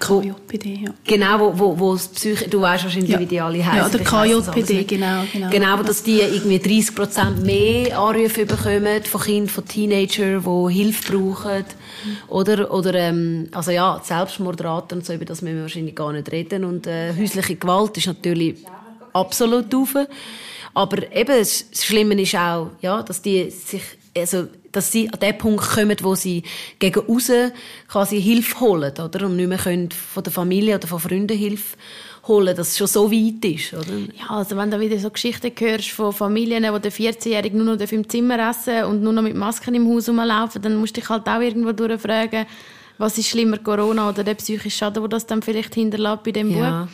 KJPD, 0.00 0.80
ja. 0.84 0.90
Genau, 1.04 1.38
wo, 1.38 1.58
wo, 1.58 1.78
wo 1.78 1.92
das 1.92 2.08
Psyche, 2.08 2.48
du 2.48 2.60
weißt 2.60 2.84
wahrscheinlich, 2.84 3.10
ja. 3.10 3.20
wie 3.20 3.26
die 3.26 3.40
alle 3.40 3.64
heißen. 3.64 3.78
Ja, 3.78 3.88
der 3.88 4.00
KJPD, 4.04 4.84
genau, 4.84 5.22
genau. 5.32 5.48
Genau, 5.48 5.78
wo 5.78 5.82
dass 5.84 6.02
die 6.02 6.20
irgendwie 6.20 6.56
30% 6.56 7.40
mehr 7.44 7.98
Anrufe 7.98 8.44
bekommen 8.44 9.02
von 9.04 9.20
Kindern, 9.20 9.48
von 9.48 9.64
Teenagern, 9.64 10.42
die 10.44 10.74
Hilfe 10.74 11.12
brauchen. 11.12 11.64
Mhm. 12.04 12.16
Oder, 12.28 12.74
oder 12.74 12.94
ähm, 12.94 13.48
also 13.52 13.70
ja, 13.70 14.00
Selbstmordraten 14.02 14.98
und 14.98 15.06
so, 15.06 15.12
über 15.12 15.24
das 15.24 15.40
müssen 15.40 15.54
wir 15.54 15.62
wahrscheinlich 15.62 15.94
gar 15.94 16.12
nicht 16.12 16.30
reden. 16.32 16.64
Und 16.64 16.88
äh, 16.88 17.14
häusliche 17.16 17.54
Gewalt 17.54 17.96
ist 17.96 18.08
natürlich 18.08 18.56
absolut 19.12 19.74
auf. 19.74 19.96
Aber 20.74 21.12
eben, 21.12 21.38
das 21.38 21.66
Schlimme 21.72 22.20
ist 22.20 22.34
auch, 22.34 22.70
ja, 22.80 23.02
dass 23.02 23.20
die 23.20 23.50
sich, 23.50 23.82
also, 24.16 24.48
dass 24.70 24.90
sie 24.90 25.10
an 25.12 25.20
den 25.20 25.36
Punkt 25.36 25.64
kommen, 25.70 25.96
wo 26.02 26.14
sie 26.14 26.42
gegen 26.78 27.06
außen 27.06 27.52
quasi 27.88 28.20
Hilfe 28.20 28.60
holen, 28.60 28.92
oder? 28.92 29.26
Und 29.26 29.36
nicht 29.36 29.48
mehr 29.48 29.58
können 29.58 29.90
von 29.90 30.22
der 30.22 30.32
Familie 30.32 30.76
oder 30.76 30.88
von 30.88 30.98
Freunden 30.98 31.36
Hilfe 31.36 31.76
holen, 32.26 32.56
dass 32.56 32.68
es 32.68 32.78
schon 32.78 32.86
so 32.86 33.10
weit 33.10 33.44
ist, 33.44 33.74
oder? 33.74 33.98
Ja, 34.18 34.30
also 34.30 34.56
wenn 34.56 34.70
du 34.70 34.80
wieder 34.80 34.98
so 34.98 35.10
Geschichten 35.10 35.52
hörst 35.58 35.90
von 35.90 36.12
Familien, 36.12 36.64
wo 36.72 36.78
der 36.78 36.92
14-Jährige 36.92 37.56
nur 37.56 37.76
noch 37.76 37.92
im 37.92 38.08
Zimmer 38.08 38.50
essen 38.50 38.84
und 38.84 39.02
nur 39.02 39.12
noch 39.12 39.22
mit 39.22 39.34
Masken 39.34 39.74
im 39.74 39.88
Haus 39.88 40.08
rumlaufen, 40.08 40.62
dann 40.62 40.76
musst 40.76 40.96
du 40.96 41.00
dich 41.00 41.10
halt 41.10 41.26
auch 41.26 41.40
irgendwo 41.40 41.72
durchfragen, 41.72 42.46
was 42.98 43.18
ist 43.18 43.28
schlimmer, 43.28 43.58
Corona 43.58 44.08
oder 44.08 44.22
der 44.24 44.34
psychische 44.34 44.70
Schaden, 44.70 45.02
wo 45.02 45.08
das 45.08 45.26
dann 45.26 45.42
vielleicht 45.42 45.74
hinterlässt 45.74 46.22
bei 46.22 46.30
dem 46.30 46.50
ja. 46.56 46.84
Buch. 46.84 46.88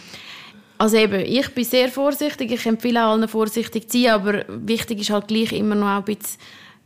Also 0.78 0.96
eben, 0.96 1.20
ich 1.20 1.52
bin 1.54 1.64
sehr 1.64 1.88
vorsichtig, 1.88 2.52
ich 2.52 2.64
empfehle 2.64 3.02
allen 3.02 3.26
vorsichtig 3.28 3.90
zu 3.90 4.00
sein, 4.00 4.12
aber 4.12 4.44
wichtig 4.48 5.00
ist 5.00 5.10
halt 5.10 5.26
gleich 5.26 5.52
immer 5.52 5.74
noch 5.74 5.88
auch 5.88 5.98
ein 5.98 6.04
bisschen 6.04 6.38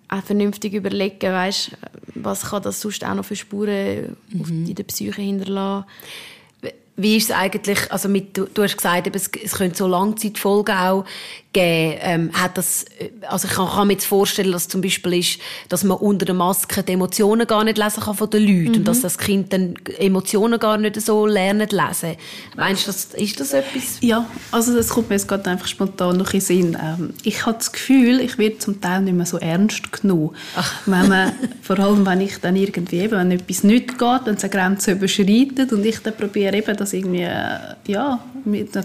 auch 0.09 0.23
vernünftig 0.23 0.75
überlegen, 0.75 1.33
weißt, 1.33 1.73
was 2.15 2.51
kann 2.51 2.63
das 2.63 2.81
sonst 2.81 3.05
auch 3.05 3.15
noch 3.15 3.25
für 3.25 3.37
Spuren 3.37 4.17
mhm. 4.29 4.67
in 4.67 4.75
der 4.75 4.85
Psyche 4.85 5.23
hinterlassen. 5.23 5.87
Wie 6.97 7.17
ist 7.17 7.31
es 7.31 7.37
eigentlich, 7.37 7.91
also 7.91 8.09
mit, 8.09 8.37
du, 8.37 8.45
du 8.45 8.63
hast 8.63 8.77
gesagt, 8.77 9.15
es, 9.15 9.31
es 9.43 9.53
könnte 9.53 9.77
so 9.77 9.87
Langzeitfolgen 9.87 10.77
auch 10.77 11.05
geben. 11.53 11.99
Ähm, 12.01 12.31
hat 12.33 12.59
das, 12.59 12.85
also 13.29 13.49
ich 13.49 13.55
kann, 13.55 13.69
kann, 13.69 13.87
mir 13.87 13.95
jetzt 13.95 14.07
vorstellen, 14.07 14.53
dass 14.53 14.69
zum 14.69 14.81
Beispiel 14.81 15.15
ist, 15.15 15.39
dass 15.69 15.85
man 15.85 15.99
unter 15.99 16.25
der 16.25 16.35
Maske 16.35 16.83
die 16.83 16.93
Emotionen 16.93 17.47
gar 17.47 17.65
nicht 17.65 17.79
lesen 17.79 18.03
kann 18.03 18.15
von 18.15 18.31
den 18.31 18.43
Leuten 18.43 18.71
mhm. 18.71 18.77
und 18.77 18.89
dass 18.89 19.01
das 19.01 19.19
Kind 19.19 19.53
dann 19.53 19.75
Emotionen 19.99 20.59
gar 20.59 20.79
nicht 20.79 21.01
so 21.01 21.27
lernen 21.27 21.69
lesen. 21.69 22.17
Meinst 22.57 22.87
du, 22.87 22.93
das, 22.93 23.15
ist 23.15 23.41
das 23.41 23.53
etwas? 23.53 23.99
Ja, 24.01 24.27
also 24.51 24.75
das 24.75 24.89
kommt 24.89 25.09
mir 25.09 25.17
jetzt 25.17 25.29
gerade 25.29 25.49
einfach 25.51 25.67
spontan 25.67 26.17
noch 26.17 26.33
in 26.33 26.39
den 26.39 26.41
Sinn. 26.41 26.79
Ähm, 26.83 27.15
ich 27.23 27.47
habe 27.47 27.59
das 27.59 27.73
Gefühl, 27.73 28.21
ich 28.21 28.39
werde 28.39 28.59
zum 28.59 28.81
Teil 28.81 29.03
nicht 29.03 29.15
mehr 29.15 29.27
so 29.27 29.39
ernst 29.39 29.93
genommen. 29.93 30.31
Ach. 30.57 30.73
Wenn 30.87 31.09
man, 31.09 31.33
vor 31.63 31.79
allem 31.79 32.05
wenn 32.07 32.21
ich 32.21 32.39
dann 32.39 32.57
irgendwie, 32.57 33.11
wenn 33.11 33.31
etwas 33.31 33.63
nicht 33.65 33.99
geht, 33.99 34.21
wenn 34.25 34.35
es 34.35 34.45
eine 34.45 34.51
Grenze 34.51 34.93
überschreitet 34.93 35.73
und 35.73 35.85
ich 35.85 35.99
dann 36.01 36.17
probiere 36.17 36.57
eben 36.57 36.77
das 36.77 36.93
irgendwie 36.93 37.23
äh, 37.23 37.59
ja, 37.87 38.21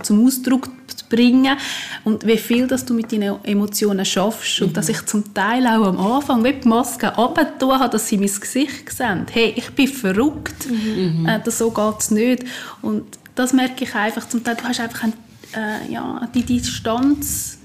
zum 0.04 0.26
Ausdruck 0.26 0.70
bringen 1.10 1.58
und 2.04 2.26
wie 2.26 2.38
viel 2.38 2.68
dass 2.68 2.86
du 2.86 2.94
mit 2.94 3.12
deinen 3.12 3.44
Emotionen 3.44 4.06
schaffst 4.06 4.62
mhm. 4.62 4.68
und 4.68 4.78
dass 4.78 4.90
ich 4.90 5.06
zum 5.06 5.34
Teil 5.34 5.66
auch 5.68 5.88
am 5.88 6.00
Anfang 6.00 6.44
die 6.44 6.68
Maske 6.68 7.08
runtergetan 7.08 7.80
habe, 7.80 7.92
dass 7.92 8.08
sie 8.08 8.18
mein 8.18 8.28
Gesicht 8.28 8.92
sehen. 8.92 9.26
Hey, 9.32 9.54
ich 9.56 9.70
bin 9.72 9.88
verrückt, 9.88 10.70
mhm. 10.70 11.26
äh, 11.28 11.40
das, 11.44 11.58
so 11.58 11.72
geht 11.72 12.00
es 12.00 12.12
nicht. 12.12 12.44
Und 12.82 13.06
das 13.36 13.54
merke 13.54 13.84
ich 13.84 13.96
einfach 13.96 14.28
zum 14.28 14.44
Teil, 14.44 14.56
du 14.56 14.64
hast 14.64 14.80
einfach 14.80 15.04
ein, 15.04 15.14
äh, 15.56 15.92
ja, 15.92 16.28
die 16.34 16.44
Distanz 16.44 17.57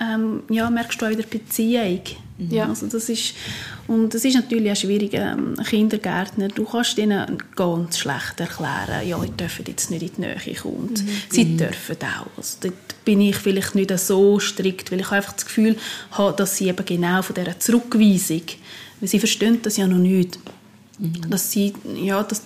ähm, 0.00 0.42
ja, 0.48 0.70
merkst 0.70 1.00
du 1.00 1.06
auch 1.06 1.10
in 1.10 1.18
der 1.18 1.26
Beziehung. 1.26 2.00
Mhm. 2.38 2.50
Ja, 2.50 2.68
also 2.68 2.86
das 2.86 3.08
ist, 3.08 3.34
und 3.86 4.14
das 4.14 4.24
ist 4.24 4.34
natürlich 4.34 4.70
auch 4.72 4.76
schwierig. 4.76 5.10
Ähm, 5.12 5.54
Kindergärtner, 5.56 6.48
du 6.48 6.64
kannst 6.64 6.96
ihnen 6.96 7.38
ganz 7.54 7.98
schlecht 7.98 8.40
erklären, 8.40 9.06
ja, 9.06 9.20
sie 9.20 9.30
dürfen 9.30 9.64
jetzt 9.68 9.90
nicht 9.90 10.02
in 10.02 10.10
die 10.16 10.20
Nähe 10.22 10.54
kommen. 10.60 10.90
Mhm. 10.90 11.08
Sie 11.28 11.44
mhm. 11.44 11.58
dürfen 11.58 11.96
auch. 12.00 12.38
Also 12.38 12.56
dort 12.62 13.04
bin 13.04 13.20
ich 13.20 13.36
vielleicht 13.36 13.74
nicht 13.74 13.96
so 13.98 14.38
strikt, 14.38 14.90
weil 14.90 15.00
ich 15.00 15.10
einfach 15.10 15.34
das 15.34 15.44
Gefühl 15.44 15.76
habe, 16.12 16.36
dass 16.36 16.56
sie 16.56 16.68
eben 16.68 16.84
genau 16.84 17.20
von 17.22 17.34
dieser 17.34 17.58
Zurückweisung, 17.58 18.42
weil 19.00 19.08
sie 19.08 19.18
verstehen 19.18 19.58
das 19.62 19.76
ja 19.76 19.86
noch 19.86 19.98
nicht, 19.98 20.38
mhm. 20.98 21.28
dass 21.28 21.50
sie, 21.52 21.74
ja, 21.94 22.22
dass, 22.22 22.42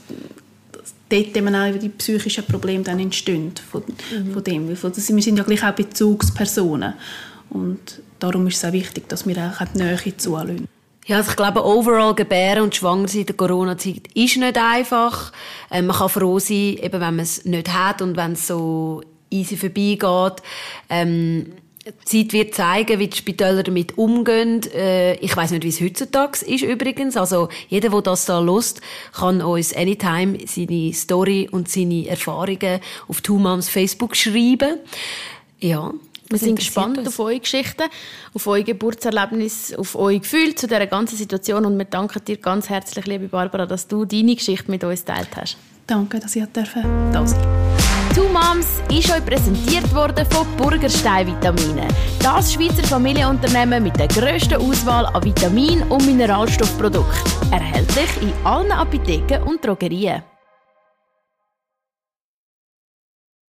dort 1.09 1.37
eben 1.37 1.55
auch 1.55 1.79
die 1.79 1.89
psychischen 1.91 2.45
Probleme 2.45 2.83
dann 2.83 2.99
entstehen 2.99 3.53
von, 3.71 3.83
mhm. 4.13 4.33
von 4.33 4.45
dem. 4.45 4.69
wir 4.69 4.77
sind 4.77 5.37
ja 5.37 5.45
gleich 5.45 5.63
auch 5.63 5.73
Bezugspersonen. 5.73 6.95
Und 7.55 8.03
darum 8.19 8.47
ist 8.49 8.57
es 8.57 8.65
auch 8.65 8.73
wichtig, 8.73 9.09
dass 9.09 9.27
wir 9.27 9.37
auch 9.39 9.65
die 9.75 9.79
Nähe 9.79 10.17
zulassen. 10.17 10.69
Ja, 11.07 11.19
also 11.19 11.31
ich 11.31 11.37
glaube, 11.37 11.65
overall 11.65 12.15
gebären 12.15 12.63
und 12.63 12.75
schwanger 12.75 13.09
sein 13.09 13.21
in 13.21 13.27
der 13.27 13.37
Corona-Zeit 13.37 14.09
ist 14.15 14.37
nicht 14.39 14.57
einfach. 14.57 15.33
Ähm, 15.71 15.87
man 15.87 15.97
kann 15.97 16.09
froh 16.09 16.39
sein, 16.39 16.79
eben 16.79 16.93
wenn 16.93 17.17
man 17.17 17.19
es 17.21 17.45
nicht 17.45 17.73
hat 17.73 18.01
und 18.01 18.17
wenn 18.17 18.33
es 18.33 18.47
so 18.47 19.03
easy 19.31 19.57
vorbeigeht. 19.57 20.43
Ähm, 20.89 21.53
die 22.11 22.27
Zeit 22.27 22.33
wird 22.33 22.55
zeigen, 22.55 22.99
wie 22.99 23.09
die 23.09 23.17
Spitäler 23.19 23.63
damit 23.63 23.99
umgehen. 23.99 24.63
Äh, 24.75 25.17
ich 25.17 25.37
weiß 25.37 25.51
nicht, 25.51 25.65
wie 25.65 25.69
es 25.69 25.83
heutzutage 25.83 26.43
ist 26.47 26.63
übrigens. 26.63 27.19
Also 27.19 27.51
jeder, 27.69 27.91
der 27.91 28.01
das 28.01 28.25
da 28.25 28.39
lust, 28.41 28.81
kann 29.13 29.43
uns 29.43 29.77
anytime 29.77 30.39
seine 30.47 30.95
Story 30.95 31.49
und 31.51 31.69
seine 31.69 32.09
Erfahrungen 32.09 32.81
auf 33.09 33.21
Two 33.21 33.39
Moms 33.39 33.69
Facebook 33.69 34.17
schreiben. 34.17 34.79
Ja, 35.61 35.93
wir 36.31 36.39
sind 36.39 36.57
gespannt 36.57 36.99
uns. 36.99 37.09
auf 37.09 37.19
eure 37.21 37.41
Geschichten, 37.41 37.85
auf 38.33 38.47
euer 38.47 38.63
Geburtserlebnis, 38.63 39.75
auf 39.75 39.95
euer 39.95 40.19
Gefühl 40.19 40.55
zu 40.55 40.67
dieser 40.67 40.87
ganzen 40.87 41.17
Situation 41.17 41.65
und 41.65 41.77
wir 41.77 41.85
danken 41.85 42.25
dir 42.25 42.37
ganz 42.37 42.69
herzlich, 42.69 43.07
liebe 43.07 43.29
Barbara, 43.29 43.67
dass 43.67 43.87
du 43.87 44.05
deine 44.05 44.35
Geschichte 44.35 44.71
mit 44.71 44.85
uns 44.85 45.05
teilt 45.05 45.29
hast. 45.37 45.57
Danke, 45.87 46.19
dass 46.19 46.35
ich 46.35 46.45
da 46.53 46.65
sein 46.65 47.37
Two 48.15 48.29
Moms 48.29 48.81
ist 48.97 49.11
euch 49.11 49.25
präsentiert 49.27 49.93
worden 49.93 50.25
von 50.31 50.47
Burgerstein 50.57 51.27
Vitamine. 51.27 51.89
Das 52.21 52.53
Schweizer 52.53 52.85
Familienunternehmen 52.85 53.83
mit 53.83 53.99
der 53.99 54.07
grössten 54.07 54.55
Auswahl 54.55 55.07
an 55.07 55.25
Vitamin- 55.25 55.83
und 55.83 56.07
Mineralstoffprodukten. 56.07 57.53
Erhältlich 57.53 58.23
in 58.23 58.33
allen 58.45 58.71
Apotheken 58.71 59.43
und 59.45 59.65
Drogerien. 59.65 60.23